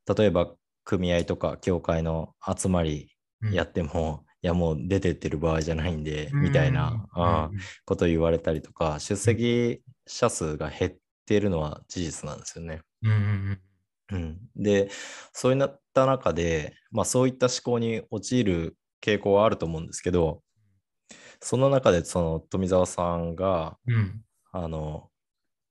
[0.07, 3.11] あ、例えば組合とか協会の集まり
[3.43, 3.53] うん。
[3.53, 7.59] やっても、いやもう出てってる場合じゃないんで、みたいな、うんうん。
[7.87, 10.93] こと言われたりとか、出席者数が減っ
[11.25, 12.83] てるのは事実なんですよね。
[13.03, 13.61] うんうん
[14.11, 14.89] うん、で、
[15.35, 20.43] そういった中で、まあ、そういった思考に陥る傾向はあると思うんですけど、
[21.41, 24.23] その中でその富澤さんが、うん。
[24.51, 25.09] あの、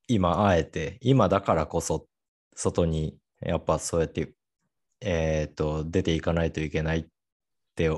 [0.08, 2.08] 今あえて、今だからこそ、
[2.56, 4.34] 外にやっぱそうやって、
[5.02, 7.06] えっと、出ていかないといけないっ
[7.76, 7.90] て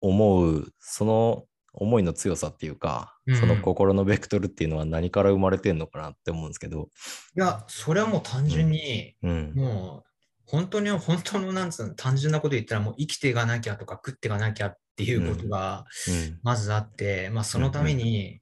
[0.00, 3.36] 思う、その思いの強さっていうか、うん。
[3.36, 6.88] その心のベクトルっていうのは何から生まれてんのかなって思うんですけど、
[7.36, 10.11] いや、それはもう単純に、うん、もう、
[10.46, 18.40] 本当に、本当の、なんつうの、単純なこと言ったら、もう生きていかなきゃとか食っていかなきゃっていうことが、うん、まずあって、まあ、そのために、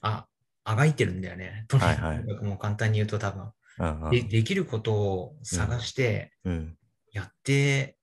[0.00, 0.26] あ、
[0.64, 1.64] あがいてるんだよね。
[1.68, 6.76] とにかくはいはいもう簡単に言うと多分、うん、で、できることを探してうん、
[7.12, 7.96] やって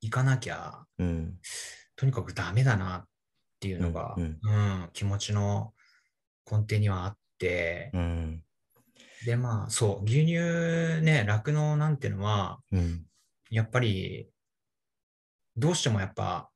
[0.00, 1.38] いかなきゃ、うん、
[1.96, 3.04] とにかくダメだなっ
[3.60, 4.28] ていうのが、ううん。
[4.84, 5.74] ん、気持ちの
[6.50, 8.42] 根底にはあって、うん、
[9.24, 10.34] で、まあ、そう、牛乳
[11.02, 13.04] ね、酪農なんてのは、うん、
[13.50, 14.28] やっぱり、
[15.56, 16.50] どうしてもやっぱ、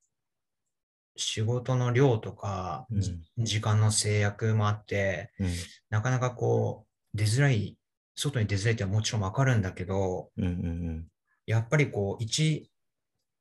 [1.16, 3.00] 仕事の量とか、うん。
[3.00, 5.50] じ時間の制約もあって、うん、
[5.90, 7.76] なかなかこう、出づらい、
[8.16, 11.06] 外に出づらいってのはもちろんわかるんだけど、うん、うん、
[11.46, 12.70] やっぱりこう、一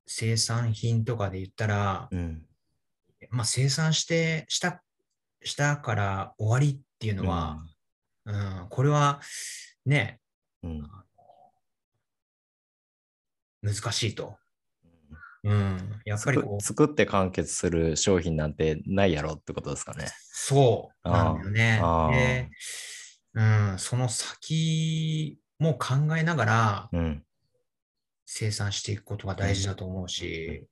[0.05, 2.45] 生産品とかで言ったら、うん、
[3.29, 4.83] まあ生産して、した、
[5.43, 7.72] したから終わりっていうのは、うん、
[8.69, 9.21] これは
[9.85, 10.19] ね、
[10.63, 10.89] うん、
[13.61, 14.37] 難しいと。
[15.45, 20.07] うん、やっぱりこう、作って完結する商品なんてないやろってことですかね。
[20.31, 21.09] そう。
[21.09, 22.49] なんだよね。
[23.33, 27.23] で、うん、その先も考えながらうん、
[28.25, 30.65] 生産していくことが大事だと思うし、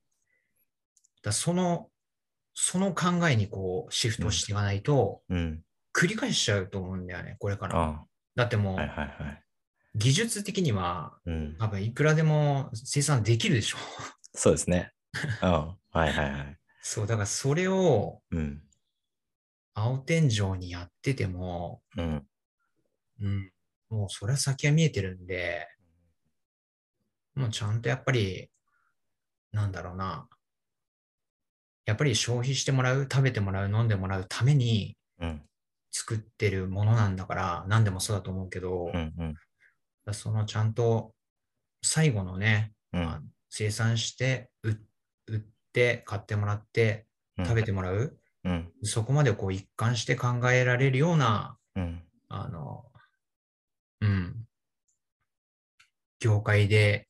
[1.22, 1.88] だその、
[2.54, 5.62] その考えにこうシフトしていかないと、うん、
[5.92, 7.82] 繰り返しちゃうと思うんだよね、これから。
[7.82, 9.42] あだってもう、はいはいはい。
[9.94, 13.78] 技術的にはうん、多分いくらでも生産できるでしょ。
[14.34, 14.92] そうですね。
[15.42, 16.58] うん、はいはいはい。
[16.80, 18.62] そう、だからそれをうん、
[19.74, 22.26] 青天井にやってても、うん、
[23.20, 23.52] うん、
[23.90, 25.68] もうそれは先は見えてるんで、
[27.34, 28.50] もうちゃんとやっぱり、
[29.52, 30.28] なんだろうな。
[31.84, 35.42] やっぱり消費してもらう、食べてもらう、飲んでもらうためにうん、
[35.92, 39.34] 作ってるものなんだから、何でもそうだと思うけど、うん、うん、
[40.06, 41.12] らそのちゃんと
[41.82, 43.02] 最後のね、うん。
[43.02, 44.80] あ生産して、売
[45.26, 45.40] 売っ
[45.72, 47.44] て、買ってもらって、うん。
[47.44, 52.84] 食べてもらう、うん、そこまでこう一貫して考えられるような、うん、あの、
[54.00, 54.46] うん、
[56.18, 57.08] 業界で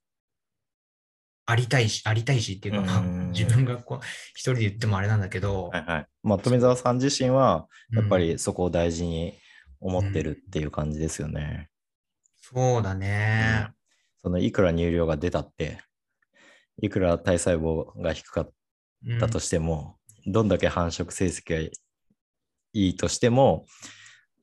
[1.46, 4.00] ありたいし、ありたいしっていうか、まあうん自分がこう、
[4.34, 6.06] 一人で言ってもあれなんだけど、はいはい。
[6.22, 9.34] まあ、富澤さん自身は、うんやっぱりそこを大事に
[9.80, 11.68] 思ってるっていう感じですよね。
[12.40, 13.68] そうだね。
[14.22, 15.80] そのいくら乳量が出たって、
[16.80, 18.50] いくら体細胞が低かっ
[19.06, 21.70] うんたとしても、どんだけ繁殖成績が
[22.72, 23.66] いいとしても、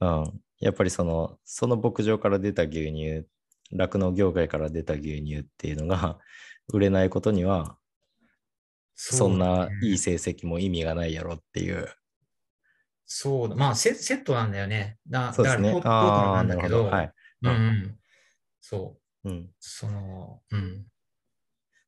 [0.02, 3.26] うん、やっぱりその、その牧場から出た牛乳、
[3.72, 6.20] 酪農業界から出た牛乳っていうのが
[6.74, 7.78] 売れないことには、
[9.02, 11.88] そんないい成績も意味がないやろっていう。
[13.06, 13.56] そうだ。
[13.56, 14.98] まあセ、セットなんだよね。
[15.08, 15.74] だそうですね。
[15.74, 16.90] だからなんだけど、ど。
[16.90, 17.12] はい。
[17.44, 18.00] うんうん。
[18.60, 19.30] そう。
[19.30, 19.50] うん。
[19.58, 20.84] その、うん。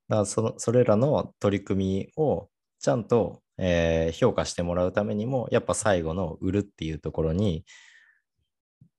[0.07, 7.65] だからそのそれらの取り組みをちゃんと、えー評価してもらうためにも、やっぱ最後の売るっていうところに、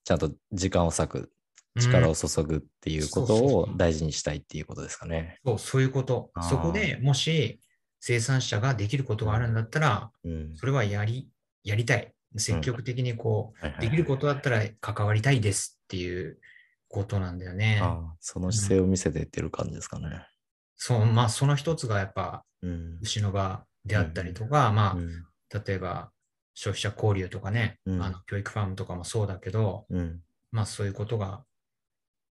[0.05, 1.33] ちゃんと時間を割く、
[1.81, 5.39] 力を注ぐっていうことを大事にしたいっていうことですかね。
[5.45, 7.61] そう、そういうことそこでもし
[8.05, 10.57] 生産者ができることがあるんだったら、うん。
[10.57, 11.29] それはやり、
[11.63, 12.13] やりたい。
[12.37, 16.41] 積極的にこう、できることだったら関わりたいですっていう
[16.89, 17.79] ことなんだよね。
[17.81, 20.27] ああその姿勢を見せていってる感じですかね。
[20.75, 22.99] そう、まあその一つがやっぱうん。
[23.03, 25.25] 牛の場であったりとか、まあうん。
[25.65, 26.11] 例えば
[26.55, 30.21] 消費者交流とかね、うんあの教育ファームとかもそうだけど、うん。
[30.51, 31.45] まあそういうことが、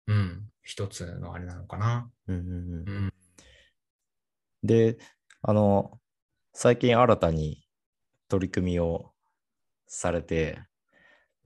[0.05, 2.11] うん、一つのあれなのかな。
[2.27, 2.53] うんうんうん
[2.87, 3.13] うん。
[4.61, 4.99] で、
[5.47, 5.99] あの、
[6.53, 7.63] 最近新たに
[8.29, 9.11] 取り組みを
[9.87, 10.65] されて、うん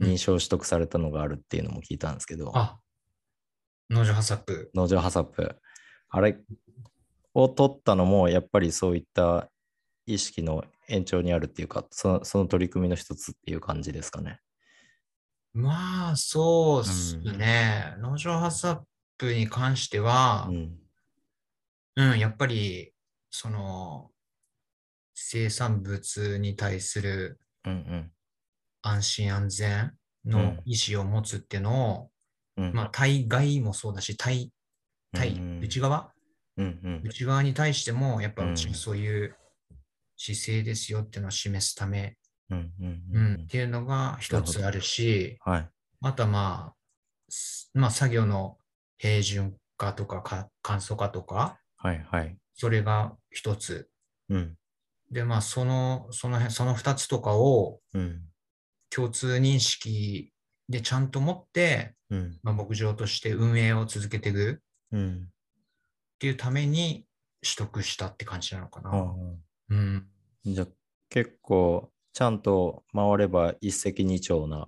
[0.01, 2.79] 認証取得されたのがあるっていうのも聞いたんですけど、あ、
[3.89, 4.71] 農場ハサップ。
[4.73, 5.57] 農場ハサップ、
[6.07, 6.37] あれ
[7.33, 9.49] を取ったのも、やっぱりそういった
[10.05, 14.39] 意識の延長にあるっていうか、そのその取り組みの一つっていう感じですかね。
[15.51, 17.95] まあそうっすね。
[17.99, 18.79] 農場ハサッ
[19.17, 20.79] プに関してはう、ん。
[21.97, 22.93] うん、やっぱり、
[23.29, 24.11] その、
[25.13, 28.11] 生産物に対するうん
[28.81, 29.93] 安心安全
[30.25, 32.11] の意思を持つっていうのを、
[32.57, 32.73] うん。
[32.73, 34.51] まあ、対外もそうだし、対、
[35.13, 36.13] 対、うん内側？
[36.57, 37.01] うんうん。
[37.03, 39.35] 内側に対しても、やっぱうちのそういう
[40.15, 42.17] 姿勢ですよっていうのを示すため、
[42.49, 42.73] うん
[43.13, 45.69] うんっていうのが一つあるし、はい。
[46.01, 46.75] あとはまあ、
[47.29, 48.57] すまあ、作業の
[48.97, 52.38] 平準化とかか簡素化とか、はいはい。
[52.59, 53.89] それが一つ。
[54.27, 54.57] うん。
[55.09, 58.21] で、まあ、その、その辺、その二つとかをうん。
[58.89, 60.33] 共通認識
[60.67, 62.39] でちゃんと持って、うん。
[62.43, 65.27] まあ、牧場として運営を続けていくうん。
[65.29, 67.05] っていうために
[67.41, 68.89] 取得したって感じなのかな。
[68.89, 69.15] あ
[69.69, 70.05] うん。
[70.45, 70.67] ーじゃあ
[71.07, 74.67] 結構ちゃんと回れば一石二鳥な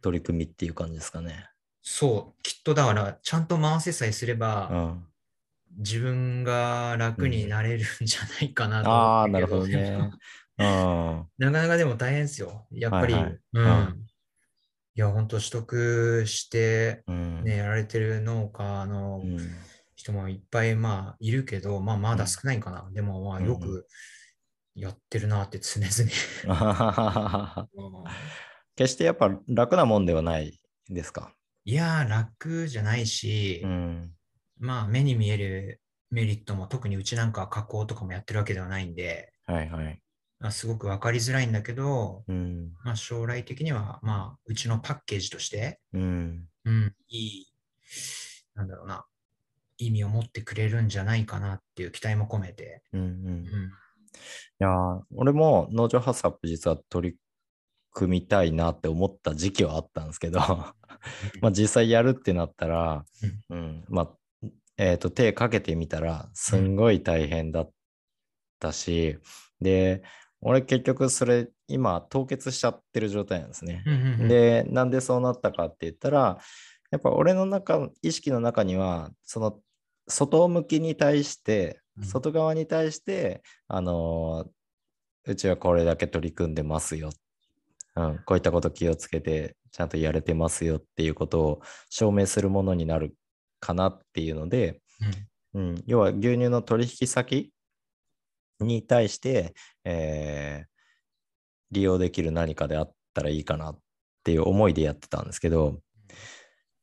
[0.00, 1.50] 取り組みっていう感じですかね。
[1.82, 5.06] そう、きっとだから、ちゃんと回せさえすれば、うん。
[5.76, 10.10] 自分が楽になれるんじゃないかなと思ああ、ってるけなるほどね。
[10.58, 11.30] うん。
[11.38, 12.66] なかなかでも大変ですよ。
[12.72, 13.66] やっぱり、はいはいうん。
[13.66, 14.06] うん
[14.94, 17.44] いや、本当取得して、うん。
[17.44, 19.70] ね、やられてる農家のうん。
[19.94, 22.90] 人もいっぱい、まあ、いるけど、まあ、まだうん少ないかな。
[22.92, 23.86] でも、まあ、うんよく
[24.74, 26.10] やってるなって常々。
[28.76, 31.34] 決してやっぱ楽なもんではないですか？
[31.64, 34.17] いやー、楽じゃないし、うん。
[34.60, 35.80] まあ、目に見える
[36.10, 40.00] メリットも、特にうちなんかは加工とかもやってるわけではないんで、はいはい。
[40.40, 42.72] まあ、すごくわかりづらいんだけど、うん。
[42.84, 46.44] まあ、将来的には、まあ、うちのパッケージとして、うん。
[46.64, 47.46] うん、いい、
[48.54, 49.04] なんだろうな、
[49.78, 53.00] 意味を持ってくれるんじゃないかなっていう期待も込めて、うん。
[53.00, 53.04] う。
[53.04, 53.48] うんん、い
[54.58, 57.16] やー、俺も農場ハサップ実は取り
[57.92, 60.40] 組みたいなって思った時期はあったんですけど、
[61.40, 63.04] まあ実際やるってなったら、
[63.50, 64.17] うん、まあ、
[64.78, 67.70] えっ、と、手かけてみたら、すんごい大変だっ
[68.60, 69.18] たし、
[69.60, 70.02] で、
[70.40, 73.82] 俺結局それ、今、凍結しちゃってる状態なんですね。
[73.84, 76.38] うんうんうん、で、なんでそうなったかって言ったら、
[76.90, 79.60] やっぱ俺の中、意識の中には、その
[80.06, 84.50] 外向きに対して、うん外側に対して、あのー
[85.28, 87.10] うちはこれだけ取り組んでますよ。
[87.96, 93.14] うん、こういったこと気をつけて、ちゃんとやれてますよっていうことを証明するものになる
[93.60, 94.80] かなっていうので、
[95.54, 97.52] うん、要は牛乳の取引先
[98.60, 99.54] に対して、
[99.84, 100.78] えー
[101.70, 103.78] 利用できる何かであったらいいかなっ
[104.24, 105.80] ていう思いでやってたんですけど、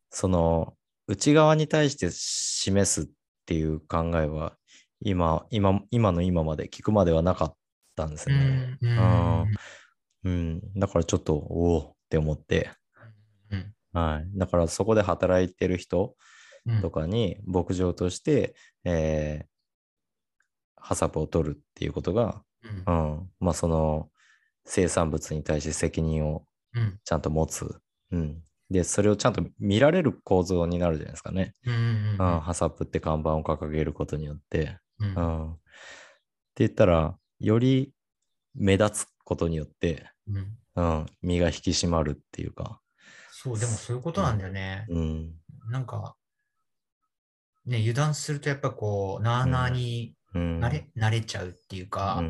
[0.09, 0.75] その
[1.07, 3.11] 内側に対して示すっ
[3.45, 4.53] ていう考えは
[5.01, 7.55] 今、今、今の今まで聞くまではなかっ
[7.95, 8.77] たんですよね。
[8.81, 9.01] うんうんう
[9.43, 9.55] ん。
[10.23, 12.71] うん、だからちょっと、おおって思って、
[13.51, 14.37] うんはい。
[14.37, 16.13] だからそこで働いてる人うん
[16.81, 19.45] とかに牧場として、えー
[20.87, 22.43] ハサプを取るっていうことが、
[22.85, 24.09] うんうん、まあその
[24.65, 26.45] 生産物に対して責任を
[26.75, 27.79] うんちゃんと持つ。
[28.11, 28.43] うん。
[28.69, 31.53] で、それをちゃんと見られる構造になるじゃないですかね。
[31.65, 34.77] うんうんうん、ハサプって看板を掲げることによって。
[34.99, 35.53] うんうん。
[35.53, 35.61] って
[36.57, 37.91] 言ったら、より
[38.53, 42.79] 目立つことによって、うんうん、身が引き締まるっていうか。
[43.31, 44.85] そう、でもそういうことなんだよね。
[44.89, 45.33] うん。
[45.69, 46.15] なんか、
[47.65, 50.59] ね、油断するとやっぱこう、なあなあにうん。
[50.59, 52.21] 慣れ,、慣れちゃうっていうか、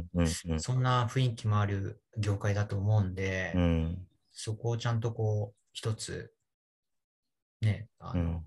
[0.57, 4.07] そんな雰囲気もある業界だと思うんで、うん。
[4.31, 6.31] そこをちゃんとこう、一つ、
[7.61, 8.43] ね、あの、うん。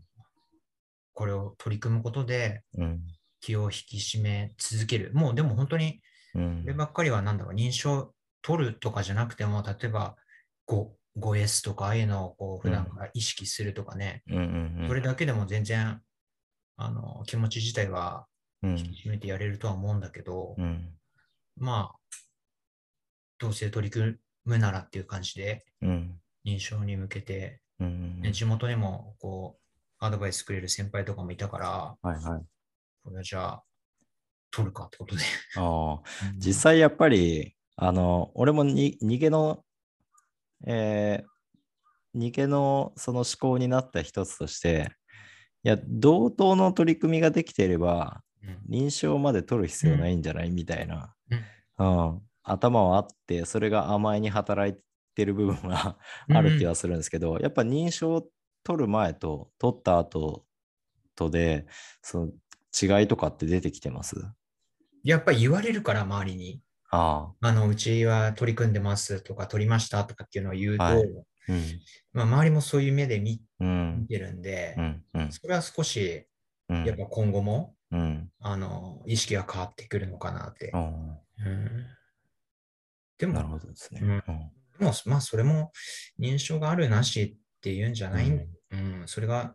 [1.13, 3.01] これを取り組むことでうん。
[3.41, 5.11] 気を引き締め続ける。
[5.13, 6.01] もうでも本当に、
[6.35, 6.63] うん。
[6.63, 10.17] こればっかりはなんだろう、認証取るとかじゃなくても、例えば
[10.69, 14.23] 5, 5S とかああいうのをこう普段から意識するとかね、
[14.87, 16.01] それだけでも全然
[16.79, 18.27] あの気持ち自体は
[18.63, 18.79] うん。
[18.79, 20.91] 引き締めてやれるとは思うんだけど、うん。
[21.57, 22.17] まあ、
[23.39, 26.21] どうせ取り組むならっていう感じでうん。
[26.45, 28.21] 認証に向けて、うん。
[28.21, 31.69] ね地元にもこうアドバイスくれる先輩とかもいたから、
[32.03, 32.43] はいはい。
[33.05, 33.63] これはじゃあ
[34.51, 35.23] 取るかってことで。
[35.57, 36.03] ああ、
[36.39, 39.65] 実際やっぱり、あの、俺もに逃げの、
[40.67, 41.29] えー
[42.17, 44.91] 逃げのその思考になった一つとして、
[45.65, 48.77] いや、同等の取り組みができていれば、うん。
[48.77, 50.23] 認証まで取る必要ないん。
[50.23, 51.15] じゃない、みたいな、
[51.79, 51.87] うん。
[51.87, 54.81] うん、頭はあって、それが甘えに働い
[55.15, 55.99] てる部分は
[56.31, 58.29] ある気はするんですけど、やっぱ認証を
[58.65, 60.45] 取る前と取った後
[61.17, 61.67] とで、
[62.03, 64.17] その違いとかって出てきてます？
[65.05, 66.63] やっぱり言われるから、周りに。
[66.91, 71.03] ああ、あの、うちは取り組んでますとか、取りましたとかっていうのを言うと、はい。
[71.03, 71.25] うん、
[72.13, 73.39] まあ、周りもそういう目で見
[74.09, 76.27] てるんで、うん、うん、それは少し、
[76.69, 80.71] うん、やっぱ今後も、うん、あの、意識が変わってくるのかなって。
[80.75, 81.87] あうん、
[83.19, 84.01] であ、も、なるほどですね。
[84.01, 85.73] でも、まあ、それも
[86.21, 89.55] 認証があるなしっていうんじゃない、うん、それが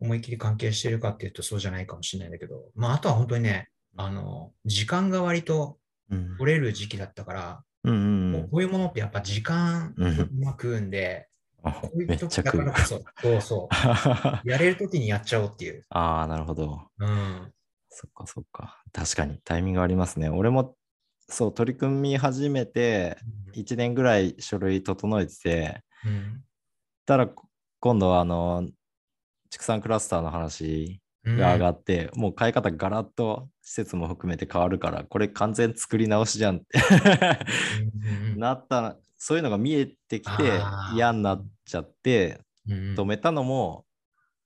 [0.00, 5.78] 思いっきり関係してるかっていうとそうじゃないかもしれないんだけど、まあ、あとは本当にね、あの、時間が割と
[6.10, 6.36] うん。
[6.38, 11.28] 取れる時期だったから、うんうんうこういうものってやっぱ時間うんうまくうんで、
[11.62, 13.68] あこういう時だからこそ、そうそ
[14.44, 15.84] う、 やれる時にやっちゃおうっていう。
[15.90, 16.88] ああ、なるほど。
[16.98, 17.52] うん。
[17.88, 18.82] そっかそっか。
[18.92, 20.28] 確かにタイミングありますね。
[20.28, 20.76] 俺も
[21.28, 23.18] そう取り組み始めて
[23.54, 26.44] 1年ぐらい書類整えてて、うん。
[27.06, 27.28] たら
[27.80, 28.68] 今度はあの
[29.50, 36.80] 畜産クラスターの話うんが上がって、もう変え方ガラッと施設も含めて変わるから、これ完全作り直しじゃんって。
[38.02, 40.60] うんうんなった、そういうのが見えてきて
[40.94, 42.94] 嫌になっちゃって、うんうん。
[42.94, 43.84] 止めたのも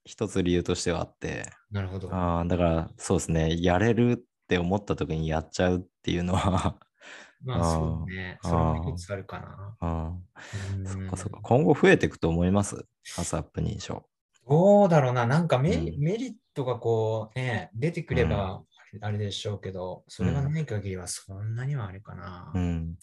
[0.05, 2.09] 一つ理由としてはあって、なるほど。
[2.11, 6.77] あーだからそうですね、やれるって思った時にやっちゃうっていうのは、
[7.45, 8.39] まあそうね。
[8.43, 9.77] それも一つあるかな。
[9.81, 14.05] うん、そっかそっか、うん今後増えていくと思います、ハスアップ認証。
[14.49, 15.27] どうだろうな。
[15.27, 16.01] なんかメ,、うん。
[16.01, 18.63] メリットがこうね、出てくれば
[19.01, 22.53] あれでしょうけど、それがない限りはそんなにはあれかな。
[22.55, 22.95] うん。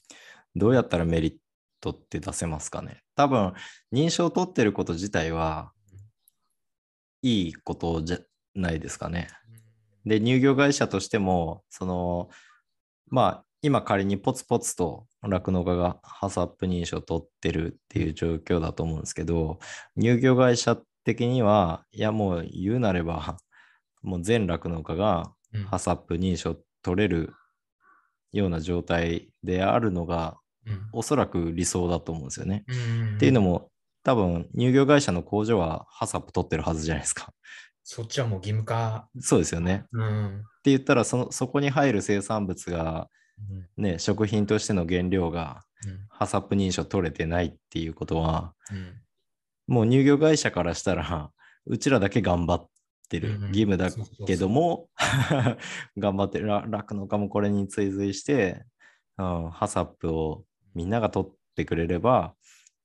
[0.55, 1.33] どうやったらメリッ
[1.81, 3.53] トって出せますかね多分、
[3.93, 5.71] 認証を取ってること自体は
[7.21, 8.19] いいことじゃ
[8.55, 9.27] ないですかね。
[10.05, 12.29] で、乳業会社としても、その、
[13.09, 19.59] まあ、今仮にポツポツと酪農家がハスアップ認証を取ってるっていう状況だと思うんですけど、
[19.99, 23.37] 乳業会社的には、いやもう言うなれば、
[24.01, 27.33] もう全酪農家がうんハスアップ認証取れる
[28.31, 32.63] ような状態であるのが、うんおそらく理想だと思うんですよね。
[32.67, 33.71] うんっていうのも、
[34.03, 37.33] 多分乳業会社の工場はハスアップ取ってるはずじゃないですか。
[37.83, 39.09] そっちはもう義務化。
[39.19, 39.85] そうですよね。
[39.91, 43.09] うんって言ったらその、そこに入る生産物が、
[43.77, 49.01] うんね、食品としての原料がうんハサップ認証取れてないっていうことは、うん
[49.69, 51.31] もう乳業会社からしたら、
[51.65, 52.67] うちらだけ頑張っ
[53.07, 53.89] てる義務だ
[54.25, 54.89] けども、
[55.97, 58.65] 頑張ってる、ら酪農家もこれに追随して、
[59.19, 60.43] うん、ハサップを
[60.73, 62.33] みんなが取ってくれれば、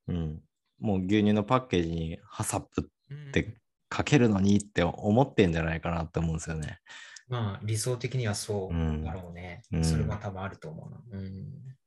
[0.08, 0.40] うん、
[0.78, 3.56] もう牛乳のパッケージにハサップって
[3.94, 6.80] 書けるのにって思ってんじゃないかなって思うんですよね。
[7.28, 9.04] まあ理想的にはそううん。
[9.04, 9.62] だろうね。
[9.72, 9.84] うん。
[9.84, 11.18] それは多分あると思うな。
[11.18, 11.44] うん。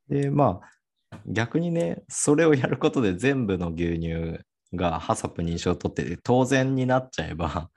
[0.10, 0.62] で、ま
[1.12, 4.40] あ、逆にね、それをやることで全部の牛乳
[4.74, 7.70] がハサップ認証を取ってて当然になっちゃえば、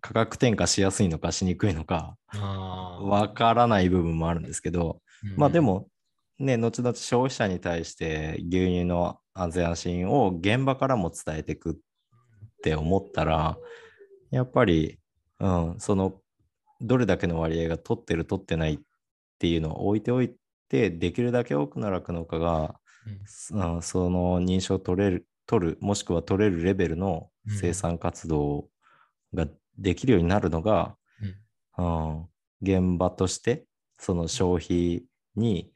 [0.00, 2.16] 価格転嫁しやすいのかしにくいのか、
[3.00, 5.36] わからない部分もあるんですけど、うん。
[5.36, 5.88] まあでも、
[6.38, 11.74] ね、後々消費者に対して牛乳の安全安心を現場からも伝えていくっ
[12.62, 13.56] て思ったら、
[14.30, 14.98] やっぱり、
[15.40, 16.20] うん、その、
[16.80, 18.78] どれだけの割合が取ってる取ってないっ
[19.38, 20.34] ていうのを置いておい
[20.68, 22.76] て、できるだけ多くの酪農家が、
[23.06, 28.68] うんその認証を取れる、取る、もしくは取れるレベルの生産活動
[29.34, 29.46] が
[29.78, 30.96] できるようになるのが、
[31.78, 32.28] うんうん、
[32.62, 33.66] 現場として
[33.98, 35.04] その消費
[35.36, 35.70] に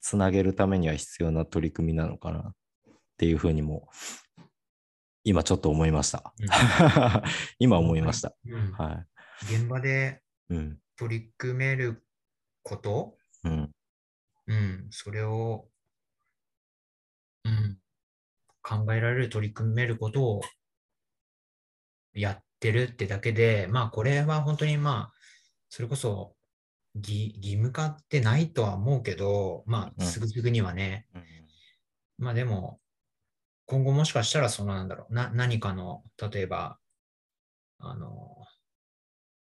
[0.00, 2.52] つなげるためには必要な取り組みなのかなっ
[3.16, 3.88] ていうふうにも
[5.24, 6.32] 今ちょっと思いました。
[7.58, 8.34] 今思いました。
[8.46, 9.06] うんは
[9.42, 10.54] 現場でい。
[10.54, 10.78] うん。
[10.96, 12.04] 取り組める
[12.62, 13.70] こと、うん。
[14.46, 15.69] うん、それを、うん、
[18.62, 20.40] 考えられる、取り組めることを
[22.14, 25.12] やってるってだけで、まあこれは本当にまあ、
[25.68, 26.34] それこそ
[26.94, 31.06] 義義務化ってないとは思うけど、まうんあすぐすぐにはね、
[32.18, 32.80] まあでも、
[33.66, 36.78] 今後もしかしたらそのなんだろう、な、何かの、例えば、
[37.78, 38.36] あの、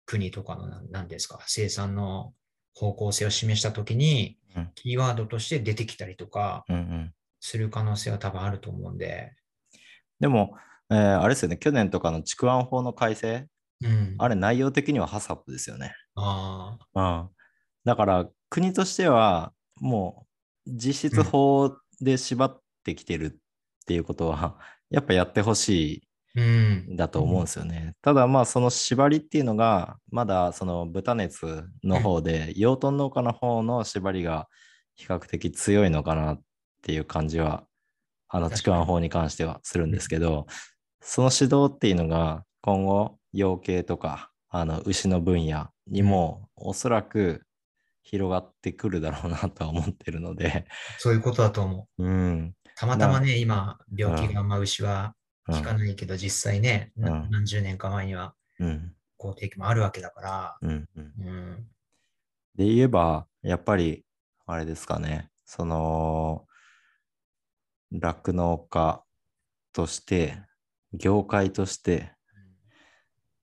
[0.05, 2.33] 国とかのな、なんですか、生産の
[2.73, 7.13] 方向性を示したときにうん、キーワードとして出てきたりとかうんうん。
[7.41, 9.33] する可能性は多分あると思うんで、
[10.21, 10.55] でも、
[10.89, 13.47] えーあれですよね、去年とかの畜安法の改正、
[13.83, 14.15] うん。
[14.19, 15.93] あれ内容的にはハサップですよね。
[16.15, 17.29] あうん。
[17.83, 20.27] だから国としてはも
[20.67, 23.35] う実質法で縛ってきてるっ
[23.87, 24.57] ていうことは、
[24.91, 26.41] やっぱやってほしー
[26.87, 26.95] うんい。
[26.95, 27.95] だと思うんですよね。
[28.01, 34.47] ただまあその縛りっていうのがまだその豚熱の方で養豚農家の方の縛りが
[34.95, 36.41] 比較的強いのかなっ
[36.81, 37.65] ていう感じは
[38.27, 40.47] あの確かに畜安法に関してはするんですけど、
[41.01, 47.43] その指導っていうのが今後養鶏とかあの牛の分野にもおそらく
[48.03, 50.65] 広がってくるだろうなとは思ってるので、
[50.97, 52.03] そういうことだと思う。
[52.03, 52.55] うん。
[52.75, 55.15] たまたまね、今、病気うんがあんま牛は
[55.47, 58.93] うん効かないけど、実際ね、なうん何十年か前にはうん。
[59.17, 60.89] 公定期もあるわけだから、うん。
[60.95, 61.13] うん。
[61.19, 61.67] うん。
[62.55, 64.03] で言えば、やっぱり、
[64.45, 66.45] あれですかね、その、
[67.91, 69.03] 酪農家
[69.73, 70.37] として、
[70.93, 72.11] 業界として、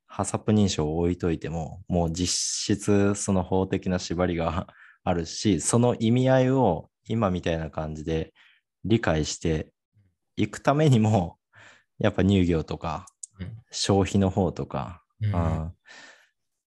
[0.06, 4.66] ハサプ認証を置いといても、もう実質その法的な縛りが
[5.04, 8.34] あるし、その意味合いを今みたいな感じで
[8.84, 9.72] 理解して
[10.36, 11.38] いくためにも、
[11.98, 13.06] やっぱ乳業とか
[13.40, 15.72] うん消費の方とか、うん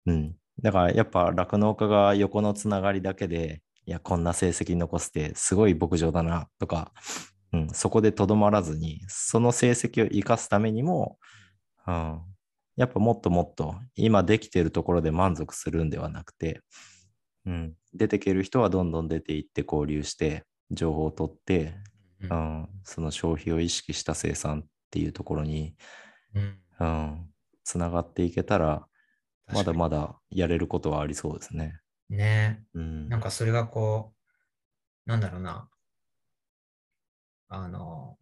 [0.05, 0.36] うん。
[0.61, 6.91] だからやっぱ酪農家が横のつながりだけで、いや、こんな成績残してすごい牧場だなとか、
[7.54, 11.18] うん、そこでとどまらずに、その成績を生かすためにも、
[11.88, 12.22] うん、
[12.78, 16.62] やっぱもっともっと今できているところで満足するんではなくて、
[17.45, 21.76] うん、出てける人はどんどん出ていって交流して、情報を取って、
[22.22, 25.76] ううんん、その消費を意識した生産っていうところに、
[26.36, 27.30] うんうん、
[27.64, 28.88] つながっていけたら、
[29.52, 31.80] まだまだやれることはありそうですね。
[32.10, 33.10] ねうん。
[33.10, 34.14] なんかそれがこ
[35.06, 35.68] う、なんだろうな。
[37.54, 38.18] あの、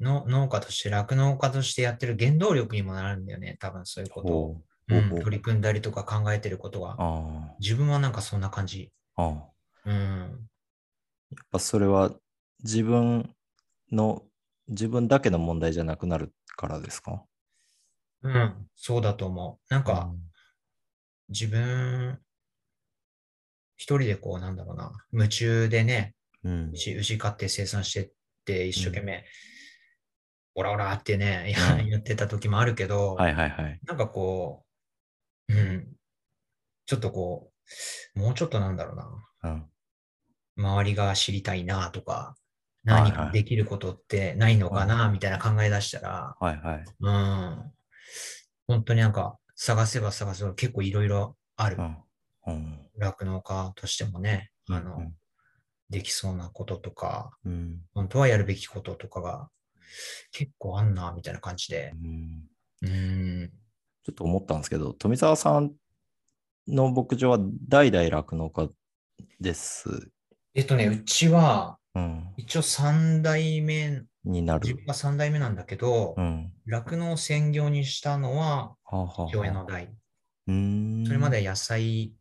[0.00, 3.58] の農家として、酪農家としてやってる原動力にもなるんだよね。
[3.60, 4.54] 多分そういうことを、
[4.88, 6.96] ほううん取り組んだりとか考えてることが。
[6.98, 8.90] あ自分はなんかそんな感じ。
[9.16, 9.44] あ。
[9.84, 10.48] うん。
[11.30, 12.12] やっぱそれは
[12.64, 13.34] 自分
[13.90, 14.22] の、
[14.68, 17.24] 自分だけの問題じゃなくなるからですか？
[18.22, 18.66] うん。
[18.74, 19.74] そうだと思う。
[19.74, 20.10] なんか、
[21.28, 22.18] 自分、
[23.76, 24.92] 一人でこう、なんだろうな。
[25.12, 26.14] 夢中でね、
[26.44, 26.70] うん。
[26.72, 28.12] 牛、牛飼って生産して
[28.42, 29.24] って、一生懸命、
[30.54, 33.80] オラオラってね、うん やってた時もあるけど、はいはいはい。
[33.84, 34.66] なんかこ
[35.48, 35.96] う、うん、
[36.86, 37.52] ちょっとこ
[38.14, 39.70] う、もうちょっとなんだろうな、うん。
[40.56, 42.36] 周りが知りたいなとか、
[42.84, 46.84] 何かできることってないのかなみたいな考え出したら、はいはい。
[47.00, 47.72] うん、
[48.66, 51.82] 本当になんか探せば探せば結構いろいろあるう。
[51.82, 51.96] ん。
[52.46, 52.90] うん。
[52.98, 55.16] 酪農家としてもね、あの、うん
[55.92, 57.80] できそうなこととか、うん。
[57.94, 59.48] 本当はやるべきこととかが
[60.32, 62.42] 結構あんなみたいな感じでう、ん
[62.82, 63.50] うん、
[64.02, 65.72] ちょっと思ったんですけど、富澤さん
[66.66, 67.38] の牧場は
[67.68, 68.68] 代々酪農家
[69.38, 70.10] です。
[70.54, 72.28] えっとね、うちはうん。
[72.38, 74.86] 一応3代目になる自分。
[74.86, 76.52] が3代目なんだけどう、ん。
[76.66, 78.74] 酪農を専業にしたのは
[79.28, 79.94] 父親の代。
[80.46, 80.50] そ
[81.12, 82.12] れまで野菜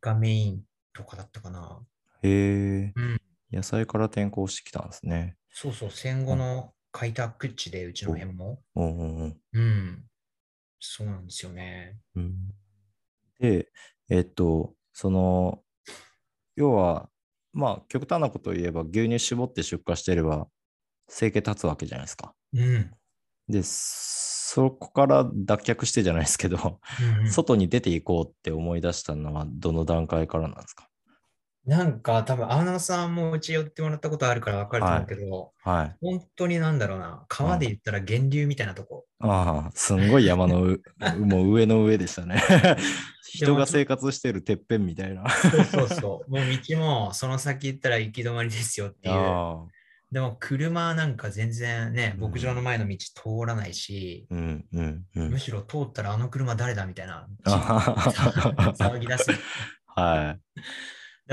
[0.00, 0.62] がメイン
[0.94, 1.80] とかだったかな。
[2.22, 2.94] へえ。
[2.94, 3.18] うん。
[3.52, 5.36] 野菜から転向してきたんですね。
[5.50, 8.62] そうそう、戦後の開拓地でうちの辺も。
[8.76, 9.40] うんうんうん。
[9.52, 10.06] うん。
[10.80, 12.00] そうなんですよね。
[12.16, 12.54] うん
[13.40, 13.70] で、
[14.10, 15.62] えっと、その、
[16.56, 17.10] 要は、
[17.52, 20.48] まあ、極端なことを言えば、牛乳絞って出荷してれば、
[21.08, 22.34] 生計立つわけじゃないですか。
[22.52, 22.98] うん。
[23.48, 30.87] で、そこから脱却してじゃないですけど、うんうん外に出ていこうって思い出したのは、どの段階からなんですか？
[31.68, 35.96] なんか多分、青野さんもうち寄ってもらったことあるから分かると思うけど、はい。
[36.00, 39.04] 本当になんだろうな、川で言ったら源流みたいなとこ。
[39.20, 40.80] ああ、すんごい山のう
[41.20, 42.42] もう上の上でしたね。
[43.22, 45.28] 人が生活してるてっぺんみたいな。
[45.28, 46.30] そうそうそう。
[46.30, 49.68] もう道もその先行ったら行き止まりですよっていう。
[50.10, 55.38] でも車なんか全然ね、うん牧場の前の道通らないし、うんうんうんむ。
[55.38, 59.26] しろ通ったらあの車誰だみたいな 騒ぎ出す。
[59.26, 59.36] だ
[59.94, 60.38] か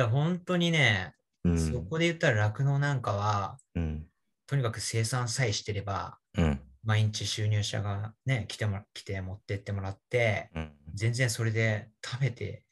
[0.01, 1.13] はら本当にね、
[1.45, 1.49] い。
[1.49, 4.07] うんそこで言ったら酪農なんかは、うん
[4.47, 12.63] とにかく生産さえしてれば、うん毎日収入者がね、来ても来て持ってってもらって、うん全然それで食べて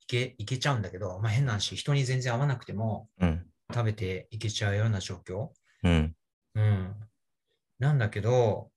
[0.00, 5.48] いけいけちゃうんだけど、まあ変な話、人に全然合わなくてもうん食べていけちゃうような状況。
[5.82, 6.14] うん
[6.54, 6.94] うん。
[7.78, 8.70] なんだけど、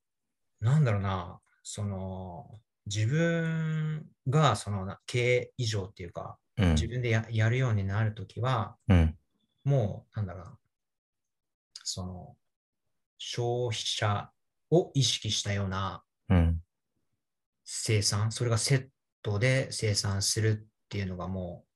[0.62, 6.45] なんだろうな、その、自分がそのな経営以上っていうか、うん
[6.76, 9.18] 自分でややるようになるときは、うん。
[9.66, 10.60] もう、なんだろうな、
[11.84, 12.38] その、
[13.18, 14.32] 消費者
[14.72, 16.62] を意識したようなうん。
[17.66, 18.90] 生産、それがセッ
[19.24, 21.70] トで生産するっていうのがもう、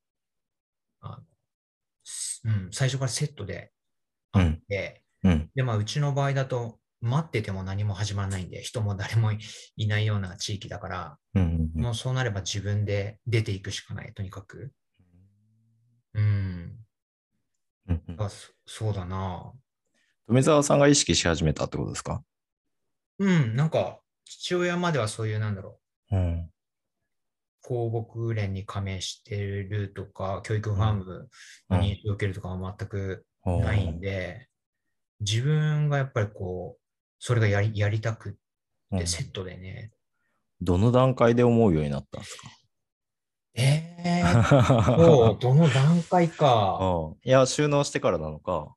[1.02, 1.24] あの
[2.04, 3.74] すうん、最初からセットで
[4.34, 5.52] あって、うん。
[5.56, 9.40] で、まあ、うちの場合だと、待ってても何も始まらないんで、人も誰もい
[9.78, 14.74] いないような地域だから、うんうんもうそうなれば自分で出ていくしかない、とにかく。
[16.14, 16.80] うん。
[17.88, 18.16] うんうん。
[18.22, 19.54] あそそうだな。
[20.28, 22.24] 富澤さんが意識し始めたってことですか？
[23.20, 25.80] うん、なんか、父親まではそういう、なんだろ
[26.12, 26.16] う。
[26.18, 26.20] ん。
[26.46, 26.52] う、
[27.62, 31.30] 公牧連に加盟してるとか、教育ファーム
[31.70, 34.48] の認証を受けるとかは全くないんで、
[35.22, 36.82] 自分がやっぱりこう、
[37.20, 38.38] それがやりやりたく
[38.92, 39.92] うんって、セットでね。
[40.62, 42.50] どの段階で思うようになったんですか？
[43.56, 46.78] えー、 そう、どの段階か。
[46.82, 48.74] うんいや、収納してからなのか。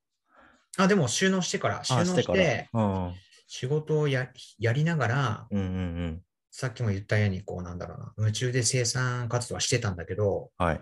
[0.76, 3.14] あ、でも収納してから、収納して、うん。
[3.46, 4.28] 仕事をや
[4.58, 5.68] やりながら、うんうんう
[6.06, 6.22] ん。
[6.50, 10.80] さっきも言ったように、こうなんだろうな、夢中で生産活動はしてたんだけど、はい。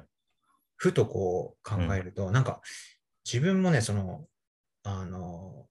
[0.76, 2.60] ふとこう考えると、なんか
[3.24, 4.26] 自分もね、その、
[4.82, 5.66] あの、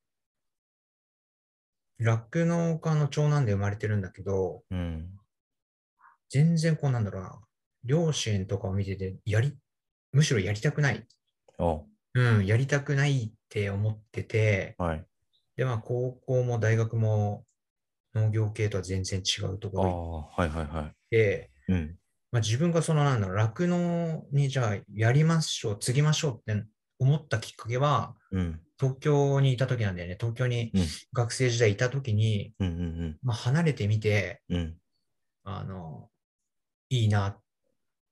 [2.00, 5.20] 酪農家の長男で生まれてるんだけど、うん。
[6.30, 7.42] 全然こうなんだろうな、
[7.84, 9.58] 両親とかを見てて、やり、
[10.12, 11.06] むしろやりたくない。
[11.58, 11.86] お
[12.16, 15.06] うん、やりたくないって思ってて、はい。
[15.56, 17.46] で、まあ高校も大学も
[18.16, 19.92] 農業系とは全然違うとあころ
[20.38, 21.74] あ、はいはいは行って、い。
[21.74, 22.00] うん。
[22.32, 26.64] まあ、自分がそのなんだろう、酪農にじゃあやりましょう、継ぎましょうって
[27.00, 28.62] 思ったきっかけは、うん。
[28.80, 30.18] 東京にいた時なんだよね。
[30.20, 34.58] 東京にうん学生時代いた時に、うんうんまあ、離れてみて、うん。
[34.58, 34.78] うん。
[35.44, 36.10] あの、
[36.90, 37.42] いいなっ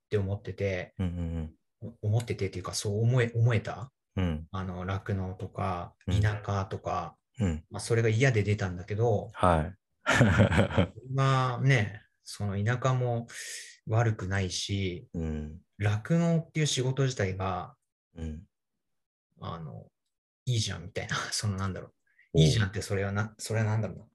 [0.09, 3.91] て思ってて、うんうんお思っててっていうか、そう思え、思えた？
[4.15, 4.24] うん。
[4.24, 4.47] うん。
[4.51, 7.63] あの、酪農とか、うん田舎とか、うん。
[7.70, 9.74] まあ、それが嫌で出たんだけど、はい。
[11.13, 13.28] まあね、その田舎も
[13.86, 15.61] 悪くないし、うん。
[15.78, 17.76] 酪農っていう仕事自体が、
[18.15, 18.43] うん。
[19.39, 19.86] あの、
[20.48, 21.93] いいじゃんみたいな、 そのなんだろ
[22.34, 22.39] う。
[22.39, 24.06] いいじゃんってそれはな、それはなんだろうな。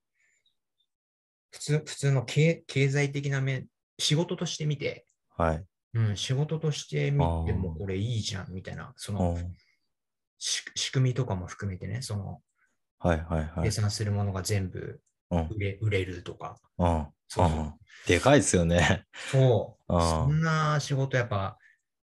[1.51, 3.69] 普通、普通の経経済的な面、
[3.99, 5.07] 仕事として見て、
[5.37, 5.65] はい。
[5.95, 9.55] うん、仕事として見てもこれいいじゃんみたいな、そおの
[10.39, 12.43] し仕組みとかも含めてね、その
[12.99, 13.71] はいはいはい。
[13.71, 15.49] 生産するものが全部うん。
[15.49, 17.07] 売れ売れるとか、うん。
[17.29, 17.75] そううん
[18.07, 19.07] でかいですよね。
[19.31, 21.59] そう、そんな仕事やっぱ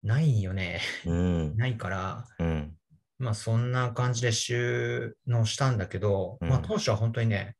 [0.02, 0.80] ないよね。
[1.04, 1.56] うん。
[1.56, 2.75] ないから、うん。
[3.18, 7.56] まあそんな感じで収納したんだけど、まあうん当初は本当にね、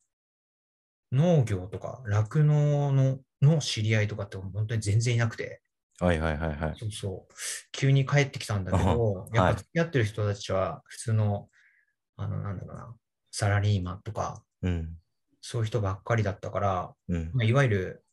[1.13, 5.63] 農業とか酪農のの知り合いとかって本当に全然いなくて、
[6.01, 6.75] はいはいはいはい。
[6.79, 7.35] そうそう、
[7.73, 11.49] 急に帰ってきたんだけど、やっぱ付き合ってる人たちは普通の、
[12.17, 12.95] あの、なんだろうな、
[13.31, 14.97] サラリーマンとか、うん。
[15.41, 17.31] そういう人ばっかりだったから、うん。
[17.35, 18.05] まあ、いわゆる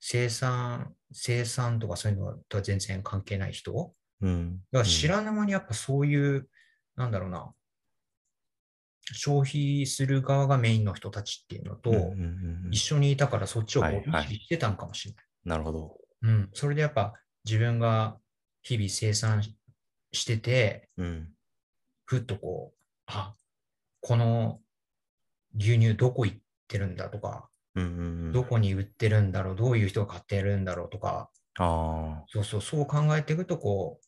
[0.00, 4.60] 生産、生産とかそういうのとは全然関係ない人うん。
[4.72, 6.48] だから知らぬ間にやっぱそういう、
[7.00, 7.50] なんだろうな、
[9.12, 12.10] 消費する側がメインの人たちっていうのと、うんうんうん
[12.66, 15.24] うん一緒にいたからそっちをこうはいはい意識してたんかもしれない。
[15.44, 15.96] なるほど。
[16.22, 16.50] うん。
[16.52, 18.18] それでやっぱ自分が
[18.62, 19.56] 日々生産し
[20.12, 21.28] してて、うん。
[22.04, 23.34] ふっとこう、あ、
[24.00, 24.60] この
[25.56, 26.38] 牛乳どこ行っ
[26.68, 27.90] てるんだとか、うんうん
[28.26, 28.32] うん。
[28.32, 32.24] どこに売ってるんだろう、どういう人が買ってるんだろうとか、ああ。
[32.28, 34.06] そうそう、そう考えていくと、こう、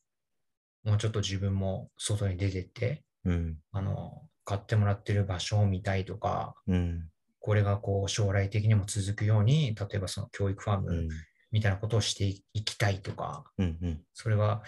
[0.85, 3.59] もうちょっと自分も外に出てって、うん。
[3.73, 7.09] あの、買ってもらってる場所を見たいとか、うん。
[7.41, 11.09] これがこう将来的にも続くように、例えばその教育ファームうん。
[11.51, 12.25] みたいなことをして
[12.55, 14.01] いきたいとか、うんうん。
[14.15, 14.63] それは、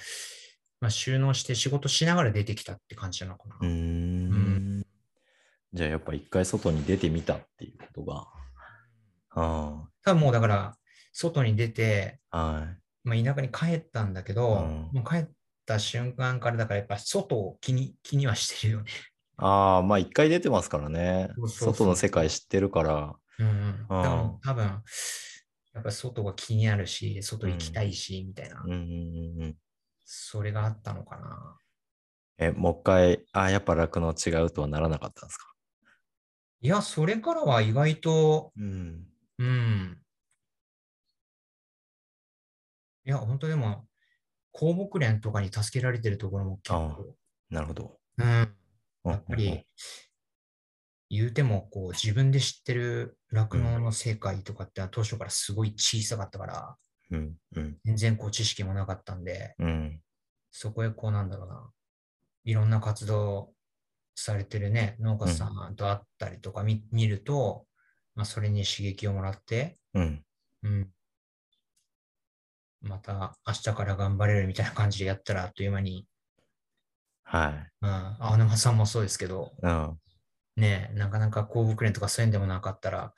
[0.80, 3.56] まあ、収納して仕事しながら出てきたって感じなのかな。
[3.62, 4.84] うーん。
[5.72, 8.26] じゃあやっぱ一回外に出てみたっていうことが。
[9.30, 10.76] あ多分もうだから、
[11.12, 12.38] 外に出て、あ。
[12.38, 12.78] はい。
[13.02, 15.28] まあ、田舎に帰ったんだけど、うんもう帰っ
[15.64, 18.90] た瞬間からだからやっぱ外を気に気にはしてるよね。
[19.36, 21.48] ああ、まあ一回出てますからねそう。
[21.48, 23.16] そうそう外の世界知ってるから。
[23.38, 23.86] うんうん。
[24.40, 24.64] 多分、
[25.74, 29.56] やっぱ外が気になるし、外行きたいし、みたいな、うんうんうんうん。
[30.04, 31.58] それがあったのかな。
[32.38, 35.54] え、もう一回、ああ、やっぱ酪農違うとはならなかったんですか？
[36.60, 39.06] いや、それからは意外と、うん。
[39.38, 40.00] うん。
[43.06, 43.86] いや、本当でも、
[44.54, 47.16] 公木連とかに助けられてるところも結構、
[47.50, 47.98] なるほど。
[48.18, 48.24] うん。
[48.24, 48.48] や
[49.04, 49.66] やっぱり、
[51.10, 56.76] 言うても、こう、自分で知ってる酪農の世界とかって当初からすごい小さかったから、
[57.10, 60.00] うん、うん、全然こう知識もなかったんで、うん。
[60.52, 61.68] そこへこうなんだろうな、
[62.44, 63.52] いろんな活動
[64.14, 67.66] されてるね、農家さんと会ったりとか見,、見ると、
[68.14, 70.24] まあ、それに刺激をもらって、うん。
[70.62, 70.93] うん。
[72.84, 76.06] また明日から頑張れるみたいな感じでやったらあっという間に、
[77.24, 77.72] はい。
[77.82, 79.98] うん、青沼さんもそうですけど、うん。
[80.56, 83.12] ね、なかなか公木連とかそういうんでもなかったら、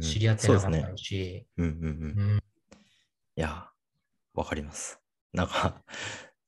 [0.00, 2.32] 知り合ってなかったろうし、うんうんうん。
[2.32, 2.40] うん、い
[3.34, 3.68] や、
[4.34, 5.00] わかります。
[5.32, 5.82] なんか、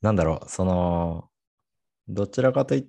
[0.02, 1.28] なんだろう、その、
[2.08, 2.86] どちらかといっ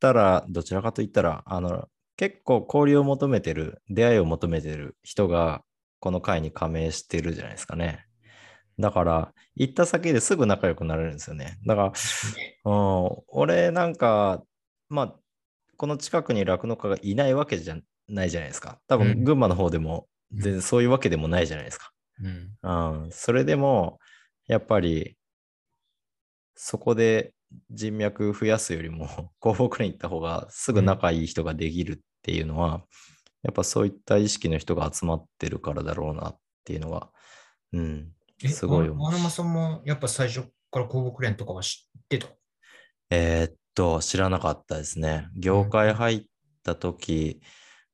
[0.00, 5.62] たら、どちらかといったら、あの、結構交流を求めてる、出会いを求めてる人が、
[6.00, 8.03] この会に加盟してるじゃないですかね。
[8.78, 11.58] だから、行った先ですぐ仲良くなれるんですよね。
[11.66, 11.92] だから、
[12.64, 12.74] う
[13.10, 14.42] ん、俺なんか、
[14.88, 15.14] まあ、
[15.76, 17.76] この近くに酪農家がいないわけじゃ
[18.08, 18.80] ないじゃないですか。
[18.88, 19.14] 多うん。
[19.14, 21.90] 分、群馬の方でも、全然そういうわけでもないじゃないですか。
[22.22, 23.98] うん、うん、それでも、
[24.46, 25.16] やっぱり、
[26.54, 27.34] そこで
[27.70, 29.06] 人脈増やすよりも、
[29.42, 32.84] 広北に行った方がすぐ仲いい人ができるっていうのは、
[33.42, 37.10] やっぱそういった意識の人が集まってるからだろうなっていうのは、
[37.72, 42.28] うん、え、すごい思うあ花間さんもやっぱ最初から広告連とかは知ってた？
[43.10, 45.28] えーっと、知らなかったですね。
[45.36, 46.24] 業界入っ
[46.62, 47.40] た時、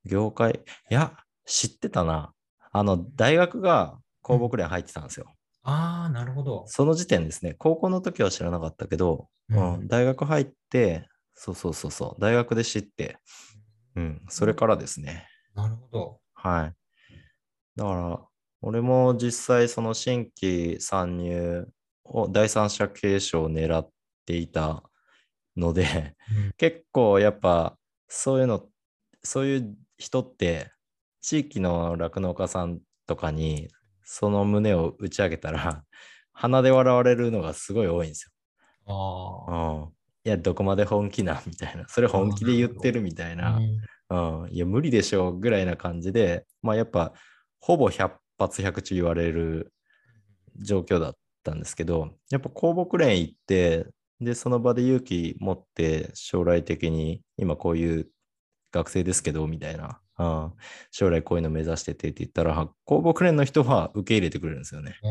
[0.04, 2.32] 業界、いや、知ってたな。
[2.72, 5.26] あの、大学が広告連入ってたんですよ。
[5.62, 6.64] ああ、なるほど。
[6.68, 7.54] その時点ですね。
[7.58, 13.18] 高校の時は知らなかったけど、ううんん、大学入って、そうそうそうそう、大学で知って、
[13.96, 15.26] うん、それからですね。
[15.54, 16.20] なるほど。
[16.34, 16.74] はい。
[17.76, 18.20] だから、
[18.62, 21.66] 俺も実際その新規参入
[22.04, 23.88] を、第三者継承を狙っ
[24.26, 24.82] ていた
[25.56, 27.76] ので、うん結構やっぱ
[28.08, 28.68] そういうの、
[29.22, 30.72] そういう人って、
[31.22, 33.68] 地域の酪農家さんとかに
[34.02, 35.84] その胸を打ち上げたら、
[36.32, 38.30] 鼻で笑われるのがすごい多いんです
[38.86, 39.46] あよ。
[39.48, 39.52] う
[39.88, 39.92] ん。
[40.24, 41.86] いや、どこまで本気なみたいな。
[41.88, 43.36] それ本気で言ってるみたいあ。
[43.36, 43.56] な。
[43.58, 47.12] うんうん、いや、無理でしょうぐらいな感じで、まあやっぱ、
[47.60, 48.10] ほぼ100
[48.40, 49.72] 発百中言われる
[50.56, 51.14] 状況だっ
[51.44, 53.86] たんですけど、やっぱ公木連行って、
[54.20, 58.08] で、その場で勇気持って、将来的に、今こういう
[58.72, 60.52] 学生ですけど、みたいな、うん、
[60.90, 64.96] 将来こういうの目指しててって言ったら、公木連の人は受け入れてくれるんですよね。
[65.02, 65.08] う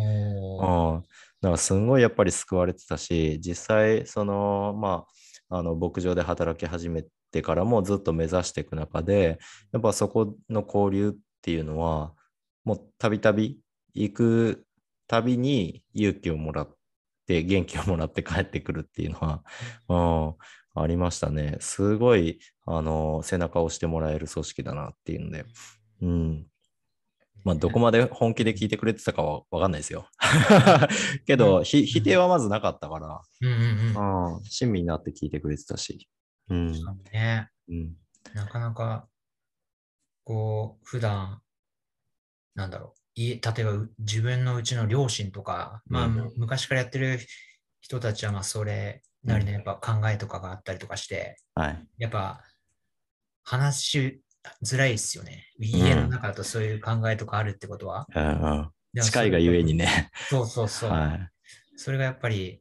[0.97, 1.01] ん、
[1.41, 5.05] だからすんごいやっぱり救われてたし、実際、その、ま
[5.49, 9.39] あ、あの牧場で働き始めてからもずっと目指していく中で、
[9.71, 12.13] やっぱそこの交流っていうのは、
[12.63, 13.59] もうたびたび
[13.93, 14.65] 行く
[15.07, 16.77] たびに勇気をもらっ
[17.27, 19.43] て、元気をもらって帰ってくるっていうのは、
[20.75, 21.57] うん、ありましたね。
[21.59, 25.45] すごい、あの、背中を押してもらえる組織だなっていうので、
[26.01, 26.45] うん。
[27.43, 30.07] まあ、どこまで本気で聞いてくれてたかはわかんないですよ。
[31.25, 36.07] けど、ひ否定はまずなかったから、うんうん親身になって聞いてくれてたし。
[36.49, 36.73] うん。
[37.11, 37.49] ね。
[37.67, 37.95] うん。
[38.35, 39.07] なかなか、
[40.23, 41.41] こう、普段、
[42.55, 47.19] なんだろう、家、例えばう自分のうちの両親とか、まあ、昔からやってる
[47.81, 51.87] 人たちは、まあ、それなりのやっぱ考えとかがあったりとかして、はい。
[51.97, 52.41] やっぱ、
[53.43, 54.21] 話し
[54.63, 55.47] づらいですよね。
[55.59, 58.07] 家の中だとそういう考えとかあるってことは。
[58.15, 58.71] うん
[59.03, 60.09] 近いがゆえにね。
[60.29, 60.89] そうそうそう。
[60.89, 61.29] は
[61.75, 62.59] それがやっぱり、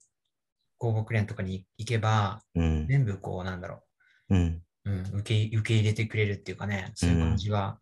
[0.78, 2.61] 広告連とかに行けば、い。
[2.61, 2.86] うん。
[2.86, 3.82] 全部こう、なんだろ
[4.28, 4.62] うん。
[4.84, 7.78] う、うん、受け、受け入れてくれるっていうかね、そういう感じは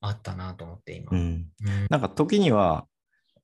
[0.00, 1.10] あったなと思って、今。
[1.12, 1.18] うん。
[1.18, 2.86] うんなんか時には、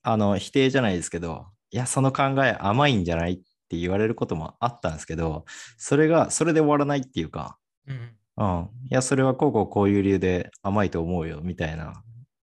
[0.03, 3.37] あの、否定じゃないですけど、いや、その考え甘いんじゃないっ
[3.69, 5.45] て言われることもあったんですけど、
[5.79, 8.71] それが、それで終わらないっていうか、うんうん。
[8.91, 11.91] いや、それはこうこうこういう理由で甘いと思うよ、みたいな。
[11.93, 11.95] っ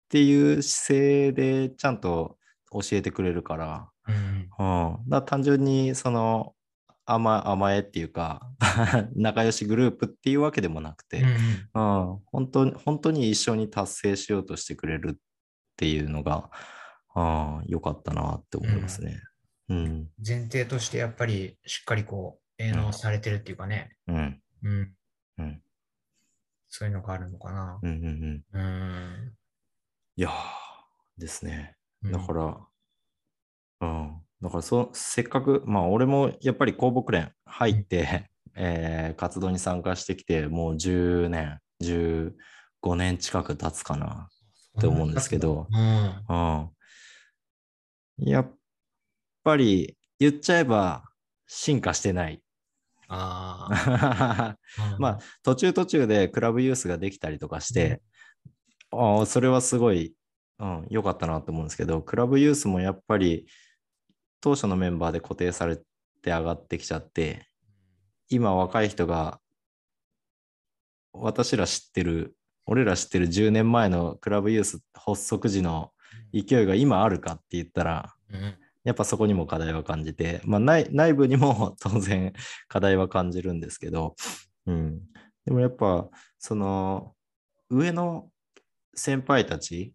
[0.09, 2.37] ていう姿勢でちゃんと
[2.71, 5.09] 教えてくれるから、うんうん。
[5.09, 6.53] だから単純に、その、
[7.11, 8.41] 甘甘えっていうか、
[9.15, 15.17] 仲良しグループっていうわけでもなくて、うんうん、本当に、本当に一緒に達成しようとしてくれるっ
[15.75, 16.49] ていうのが、
[17.15, 19.21] あ良かったなって思いますね。
[19.69, 24.93] うん、前提としてやっぱりしっかりこう、営農されてるっていうかね、うん、うん、
[25.37, 25.61] うん、
[26.69, 27.79] そういうのがあるのかな。
[27.81, 28.59] うん、うん、うん。
[28.59, 29.33] うん。
[30.15, 30.31] いやー
[31.17, 31.75] ですね。
[32.03, 32.57] うんだから、
[33.81, 34.21] うん。
[34.41, 42.31] だからそ、せっかく、まあ、俺もやっぱり公木連入って、 えー活動に参加してきて、もう10年、15
[42.95, 44.29] 年近く経つかな
[44.77, 46.69] って思うんですけど、うん。
[48.19, 48.29] うん。
[48.29, 48.53] やっ
[49.43, 51.03] ぱり言っちゃえば
[51.47, 52.41] 進化してない。
[53.07, 54.55] あ
[54.99, 55.11] まあ。
[55.13, 58.01] あ途中途中でクラブユースができたりとかして、
[58.91, 60.15] ああそれはすごい
[60.59, 63.47] うん、良かったなと思うんですけど、クラブユースもやっぱり
[64.41, 65.83] 当初のメンバーで固定されて
[66.25, 67.47] 上がってきちゃって、
[68.29, 69.39] 今若い人が
[71.13, 72.35] 私ら知ってる、
[72.65, 75.91] 俺ら知ってる10年前のクラブユース発足時の
[76.33, 78.13] 勢いが今あるかって言ったら、
[78.83, 82.33] やっぱそこにも課題は感じて、まあ内内部にも当然
[82.67, 84.15] 課題は感じるんですけど、
[84.65, 85.01] うん。
[85.45, 87.15] でもやっぱその
[87.69, 88.29] 上の
[88.93, 89.93] 先輩たち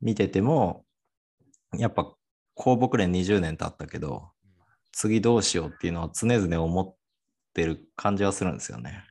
[0.00, 0.84] 見てても、
[1.76, 2.14] やっぱ
[2.54, 4.30] 公木連20年経ったけど、
[4.92, 6.94] 次どうしようっていうのは常々思っ
[7.54, 9.04] てる感じはするんですよね。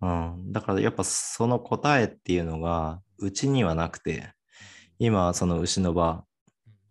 [0.00, 0.52] うん。
[0.52, 4.32] だからやっぱその答えっていうのがうちにはなくて、
[4.98, 6.24] 今その牛の場、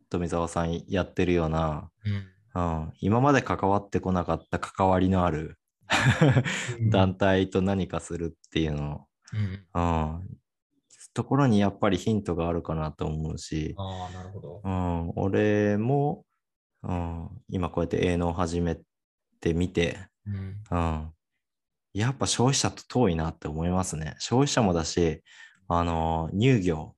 [0.09, 2.27] 富澤さんやってるような、うん。
[2.55, 5.59] うん、今まで関わってこなかった関わりのある
[6.79, 9.65] うん 団体と何かするっていうの、うん。
[9.73, 9.81] う
[10.19, 10.38] ん、
[11.18, 14.61] ところにやっぱりヒントがあるかなと思うし、ああ、なるほど。
[14.63, 16.26] うん、俺も、
[16.84, 18.78] うん、今こうやって営農を始め
[19.41, 19.97] てみて、
[20.28, 20.61] うん。
[20.70, 21.11] うん、
[21.95, 24.15] やっぱ消費者と遠いなって思いますね。
[24.20, 25.24] 消費者もだし、
[25.68, 26.93] あの、乳業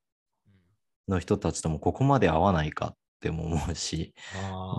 [1.07, 4.13] の人たちともここまで合わないかっても思うし、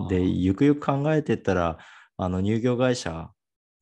[0.07, 1.79] で、ゆくゆく考えてったら、
[2.15, 3.31] あの乳業会社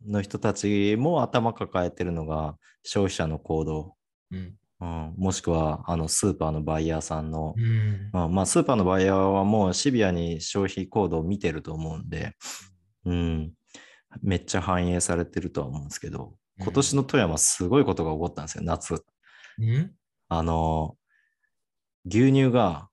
[0.07, 3.95] の人たちも頭抱えてるのが消費者の行動、
[4.31, 4.55] うん。
[4.81, 8.25] うん、もしくはあのスーパーのバイヤーさんの、うん。
[8.25, 12.33] うんまあ、スーパーのバイヤーはもうシビアに消費行動を見てると思うんで、
[13.05, 13.51] うん、
[14.21, 18.93] めっちゃ反映されてるとは思うんですけど、今年の富山すごいことが起こったんですよ、夏。
[18.93, 18.97] う
[19.61, 19.91] ん？
[20.29, 20.95] あの、
[22.05, 22.87] 牛乳が、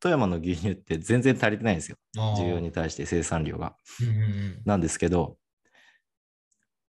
[0.00, 1.96] 富山の牛乳って全然足りてないんですよ。
[2.16, 3.76] 需要に対して生産量が。
[4.00, 5.36] うんうんなんですけど、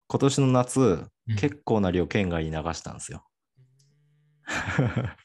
[0.07, 3.25] 今年の夏、うん結構な量県外に流したんですよ。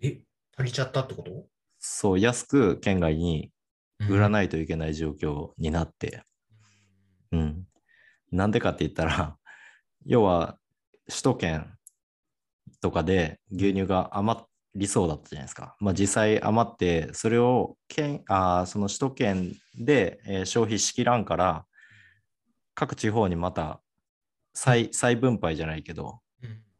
[0.00, 0.20] え、
[0.56, 1.46] 足りちゃったってこと？
[1.78, 3.52] そう、安く県外に
[4.08, 4.28] 売ら。
[4.28, 6.22] ないといけない状況になって、
[7.32, 7.66] うん。
[8.30, 9.36] なんでかって言ったら、
[10.06, 10.58] 要は
[11.08, 11.78] 首都圏
[12.80, 14.40] とかで牛乳が余
[14.74, 15.76] りそうだったじゃないですか。
[15.80, 21.66] まあ実際余って、それを県、あその首都圏で、え消費しきらんから、
[22.74, 23.82] 各地方にまた
[24.54, 26.20] 再再分配じゃないけど、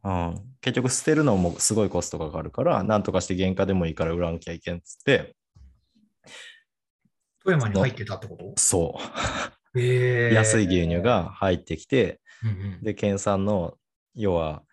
[0.04, 0.28] うん。
[0.28, 5.34] うん、結局捨てるのもすごいコストがかかるから、なんとかして原価でもいいから売らなきゃいけんっつって、
[7.44, 8.52] 富山に入ってたってこと？
[8.56, 8.98] そ
[9.74, 9.80] う。
[9.80, 11.00] へー 安い牛乳。
[11.02, 12.82] が入ってきて、うんうん。
[12.82, 13.76] で、県産の、
[14.14, 14.64] 要は、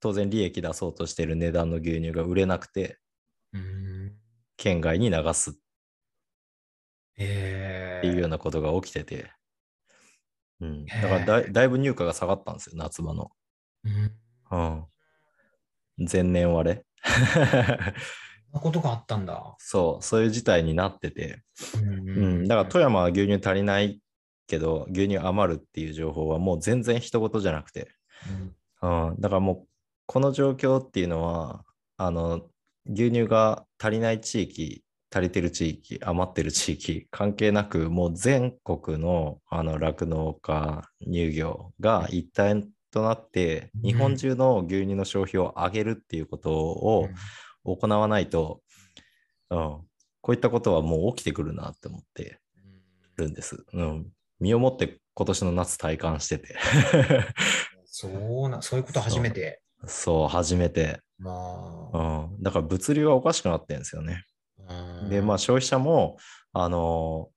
[0.00, 2.98] 当然利益出そうとしてる値段の牛乳が売れなくて、
[3.52, 4.16] うん。
[4.56, 5.50] 県外に流す。
[5.50, 5.54] っ
[7.18, 9.32] ていうようなことが起きてて、
[10.60, 13.30] うん、だからだいだいぶ入荷が下がったんですよ、夏場の。
[13.84, 14.12] うん
[14.50, 14.84] うん。
[16.10, 16.84] 前年割れ。
[17.04, 17.42] そん
[18.54, 19.54] なことがあったんだ。
[19.58, 21.42] そう、そういう事態になってて、
[21.82, 24.00] うんうん、だから富山は牛乳足りない
[24.46, 27.88] けど、牛乳余るっていう情報はもう全然人事じゃなくて、
[28.82, 29.66] うんうん、だからもう
[30.06, 31.64] この状況っていうのは、
[31.96, 32.42] あの、
[32.86, 47.08] 牛乳が足りない地域、足りてる地域、余ってる地域、関係なく、もう全国のあの酪農家、乳業が一体となって、うん日本中の牛乳の消費を上げるっていうことを
[47.64, 48.60] 行わないと、
[49.50, 49.58] うん、
[50.20, 52.38] こういったことはもう起きてくるなって思って
[53.16, 53.64] るんです。
[53.72, 54.06] うん、
[54.40, 56.56] 身をもって今年の夏体感してて。
[57.84, 58.08] そ
[58.46, 59.60] うな、そういうこと初めて。
[59.86, 61.00] そう、初めて。
[61.18, 64.24] まうあん、だから物流はおかしくなってるんですよね。
[64.68, 66.16] うんで、まあ消費者も、
[66.52, 67.36] あのー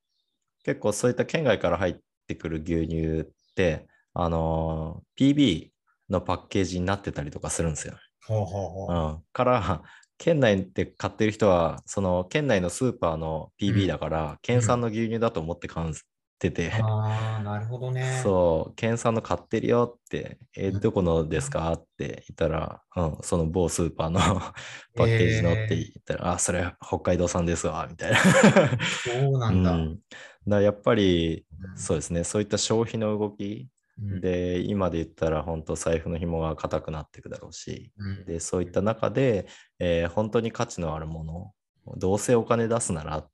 [0.64, 1.96] 結構そういった県外から入っ
[2.28, 3.88] てくる牛乳って、
[4.24, 5.70] あのー PB
[6.10, 7.96] のパッケージになってたりとかするんですよ。
[8.26, 8.96] ほうほうほう。
[8.96, 9.84] うん、から、
[10.18, 15.94] 県内で買ってる人は、その県内のスーパーの PB だから、県産の牛乳だと思って買っ
[16.38, 18.20] てて、ああ、なるほどね。
[18.22, 28.18] そう、県産の買ってるよって、えうんどこのですかって言ったら、うん、その某スーパーのパッケージのって言ったら、あ、それ北海道産ですわ、みたいな。
[28.18, 29.72] そうなんだ。
[29.72, 30.00] うん、
[30.48, 31.78] だやっぱり、うん。
[31.78, 33.79] そうですね、そういった消費の動きうん
[34.22, 39.48] で、今で言ったら本当財布の紐が硬くなっていくだろうし、うんで、そういった中で、
[39.80, 41.54] えー本当に価値のあるもの、
[41.98, 43.30] どうせお金出すならっ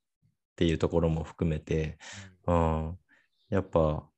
[0.56, 1.98] ていうところも含めて、
[2.46, 2.98] うん、
[3.50, 4.08] やっぱ、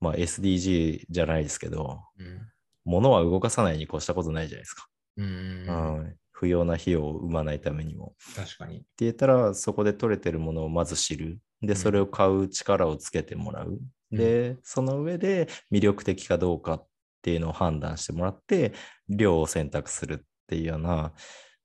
[0.00, 2.52] まあ、SDG じゃないですけど、うん
[2.84, 4.88] 物は動かさないに越したことないじゃないですか。
[5.18, 8.14] うんううんん、不要な費用を生まないためにも。
[8.34, 8.78] 確かに。
[8.78, 11.38] って言ったら、そこで取れてるものをまず知る。
[11.60, 13.78] で、うんそれを買う力をつけてもらう。
[14.12, 16.86] で、その上で魅力的かどうかっ
[17.22, 18.72] ていうのを判断してもらって、
[19.08, 21.12] 量を選択するっていうような、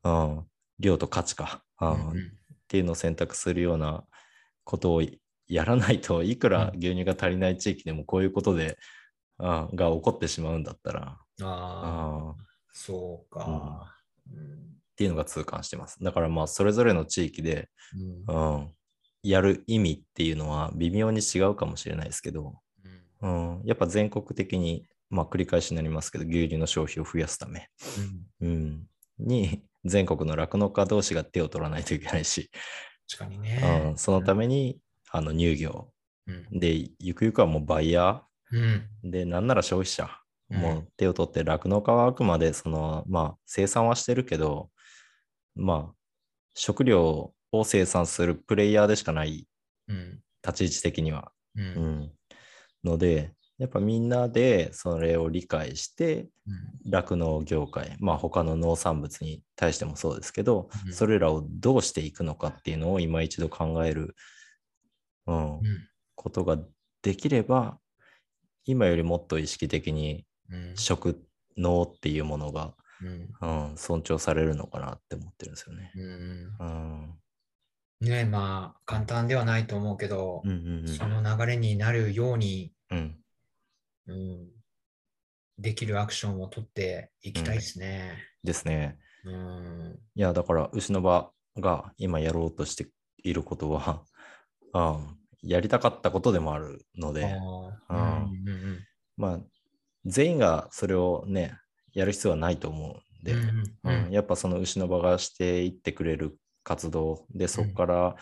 [0.03, 0.45] うん、
[0.79, 2.17] 量と価値か、うんうんうん。
[2.17, 2.21] っ
[2.67, 4.03] ていうのを選択するような
[4.63, 5.01] ことを
[5.47, 6.79] やらないといくらうん。
[6.79, 8.77] 牛乳が足りない地域でもこういうことで、
[9.39, 12.35] うん、が起こってしまうんだったら、ああ、うん。
[12.71, 13.93] そうか。
[14.31, 14.37] うん。
[14.37, 16.03] っていうのが痛感してます。
[16.03, 17.69] だからまあそれぞれの地域で、
[18.27, 18.55] うん。
[18.55, 18.71] うん、
[19.29, 22.55] やる意味っていうのは微妙に違うかもしれないですけど、
[23.21, 23.57] うん。
[23.57, 27.69] うん、やっぱ全国的に、まあ繰り返しになりますけど、牛乳の消費を増やすため、
[28.41, 28.87] うん、
[29.19, 32.51] に全国の酪農家同士が手を取らないといけないし、
[33.09, 33.59] 確かにね。
[33.89, 33.93] う。
[33.93, 34.79] ん、そのために、
[35.11, 35.91] あの乳業。
[36.27, 36.59] うん。
[36.59, 38.21] で、ゆくゆくはもうバイヤ
[38.51, 38.89] うん。
[39.05, 40.09] ーで、なんなら消費者、
[40.49, 40.59] うん。
[40.59, 44.69] もう手を取って酪農家はあくまでその、まあ、生産はしてるけど、
[45.55, 45.95] まあ、
[46.53, 49.47] 食料を生産するプレイヤーでしかない
[49.87, 51.31] うん立ち位置的には。
[51.55, 51.67] ううん
[52.01, 52.11] ん、
[52.83, 56.29] ので、やっぱみんなでそれを理解して、
[56.85, 64.15] 酪農業界、まあ他の農産物に対してもそうですけど、うんそれらをどうしていくのかっていうのを今一度考える、
[65.25, 65.63] うんうん
[66.15, 66.57] ことが
[67.01, 67.79] できれば、
[68.65, 71.21] 今よりもっと意識的にうん食
[71.57, 73.69] 農っていうものがうん。
[73.69, 75.91] うん、尊重されるのかなって思ってるんですよね。
[76.59, 77.13] うん。
[78.01, 78.07] うん。
[78.09, 80.87] ねまあ、簡単ではないと思うけどうん、うんうん。
[80.87, 83.15] その流れになるように、うん。
[84.07, 84.47] うん、
[85.59, 88.17] できるアクションを取っていきたいですね。
[88.43, 88.97] ですね。
[89.25, 89.99] うん。
[90.15, 92.87] いや、だから、牛の場が今やろうとして
[93.23, 94.03] いることは、
[94.73, 97.37] うん、やりたかったことでもあるので、あ
[97.89, 98.79] あうんうん
[99.17, 99.39] まあ、
[100.05, 101.57] 全員がそれをね、
[101.93, 103.47] やる必要はないと思うんで、うんうん
[103.83, 106.37] うんうんやっぱその牛の場がしていってくれる
[106.67, 107.25] 活動。
[107.33, 108.15] で、そこから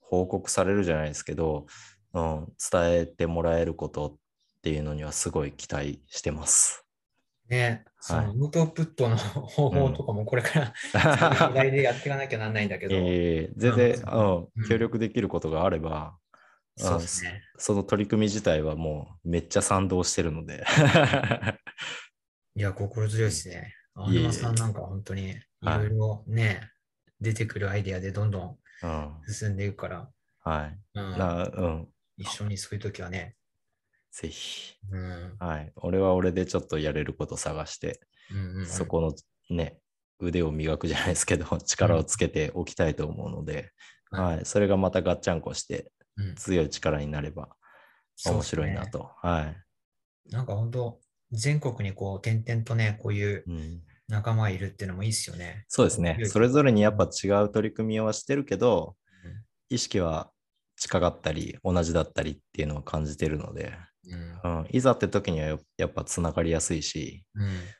[0.00, 1.66] 報告されるじゃないですけど、
[2.14, 4.14] うん、伝えてもらえることっ
[4.60, 6.84] ていうのにはすごい期待してます。
[7.48, 14.48] ね、そのウトプットの方法とかもこれから、そういう時代でやっていかなきゃなんないんだけど、 えー全然、うん。
[14.56, 16.16] うん、協力できることがあれば、
[16.76, 17.42] そうですね。
[17.56, 20.64] その取り組み自体はもうめっちゃ賛同してるので。
[22.56, 23.74] いや、心強いですね。
[23.94, 24.22] あいえいえ。
[24.22, 26.71] 沼さんなんか本当にいろいろね、
[27.22, 30.08] 出てくるアイデアでどんどんうん、進んでいくから、
[30.40, 30.78] はい。
[30.94, 33.36] うんなうん、一緒にそういう時はね、
[34.10, 34.74] ぜひ。
[34.90, 35.72] うんはい。
[35.76, 38.00] 俺は俺でちょっとやれること探して、
[38.30, 39.14] うんうんうんそこの
[39.50, 39.78] ね、
[40.18, 43.70] 腕を磨くじゃないですけど、力をつけておきたいと思うので、
[44.10, 44.44] うんはい。
[44.44, 47.50] それがまたガッチャンコしてうん強い力になれば
[48.26, 48.86] 面白いな。
[48.86, 49.10] と。
[49.22, 49.54] は
[50.28, 50.32] い。
[50.32, 51.00] なんか本当、
[51.30, 55.64] 全国にこう、点々とね、こういううん、仲間がいるっていうのもいいですよね。
[55.68, 56.18] そうですね。
[56.24, 59.42] それぞれにやっぱ違う取り組みはしてるけど、うん。
[59.74, 60.30] 意識は
[60.76, 63.74] 近かったり、同じだったりっていうのを感じてるので、
[64.44, 64.60] うん。
[64.60, 67.24] うん、いざって時にはややっぱつながりやすいし、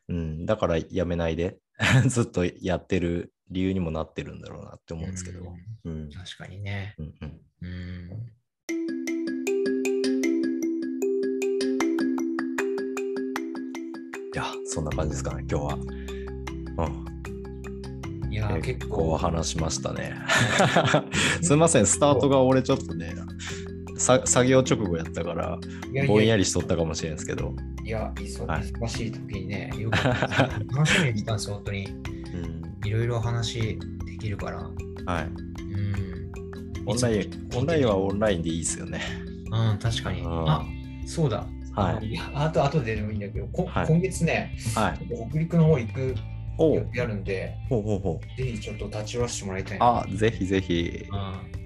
[0.09, 0.16] うん。
[0.16, 1.59] うん、だからやめないで
[2.07, 5.41] ずっとやってる理由にもなってるんだろうなって思うんですけど。
[5.85, 6.03] うん。
[6.03, 6.11] うん。
[6.11, 6.95] 確かにね。
[6.99, 7.14] うん。
[7.62, 8.33] うん
[14.35, 15.78] いや、そんな感じですかね、今日は。
[18.24, 20.16] うん、いや、結結構構話しましたね。
[21.43, 23.14] すいません、スタートが俺ちょっとね、
[23.99, 25.59] さ作業直後やったから、
[26.07, 27.55] ぼんやりしとったかもしれないですけど。
[27.85, 31.87] いや、忙しい時にね、 よかったです楽しみにしてたんですよ、本当に。
[31.87, 34.70] うん、いろいろ話できるから。
[35.12, 35.24] はい。
[35.24, 36.33] うん。
[36.87, 39.01] オンライン、オンラインはオンラインでいいですよね。
[39.51, 40.22] うん、確かに。
[40.22, 40.64] うんあ、
[41.07, 41.47] そうだ。
[41.75, 45.29] はいあと、あとででもいいんだけど、こはい今月ね、はい。
[45.31, 46.14] 北陸の方行く
[46.59, 48.43] おう予定あるんで、ほうほうほう。
[48.43, 50.01] ぜひちょっと立ち寄らせてもらいたいな。
[50.01, 51.07] あ、ぜひぜひ。
[51.11, 51.62] うん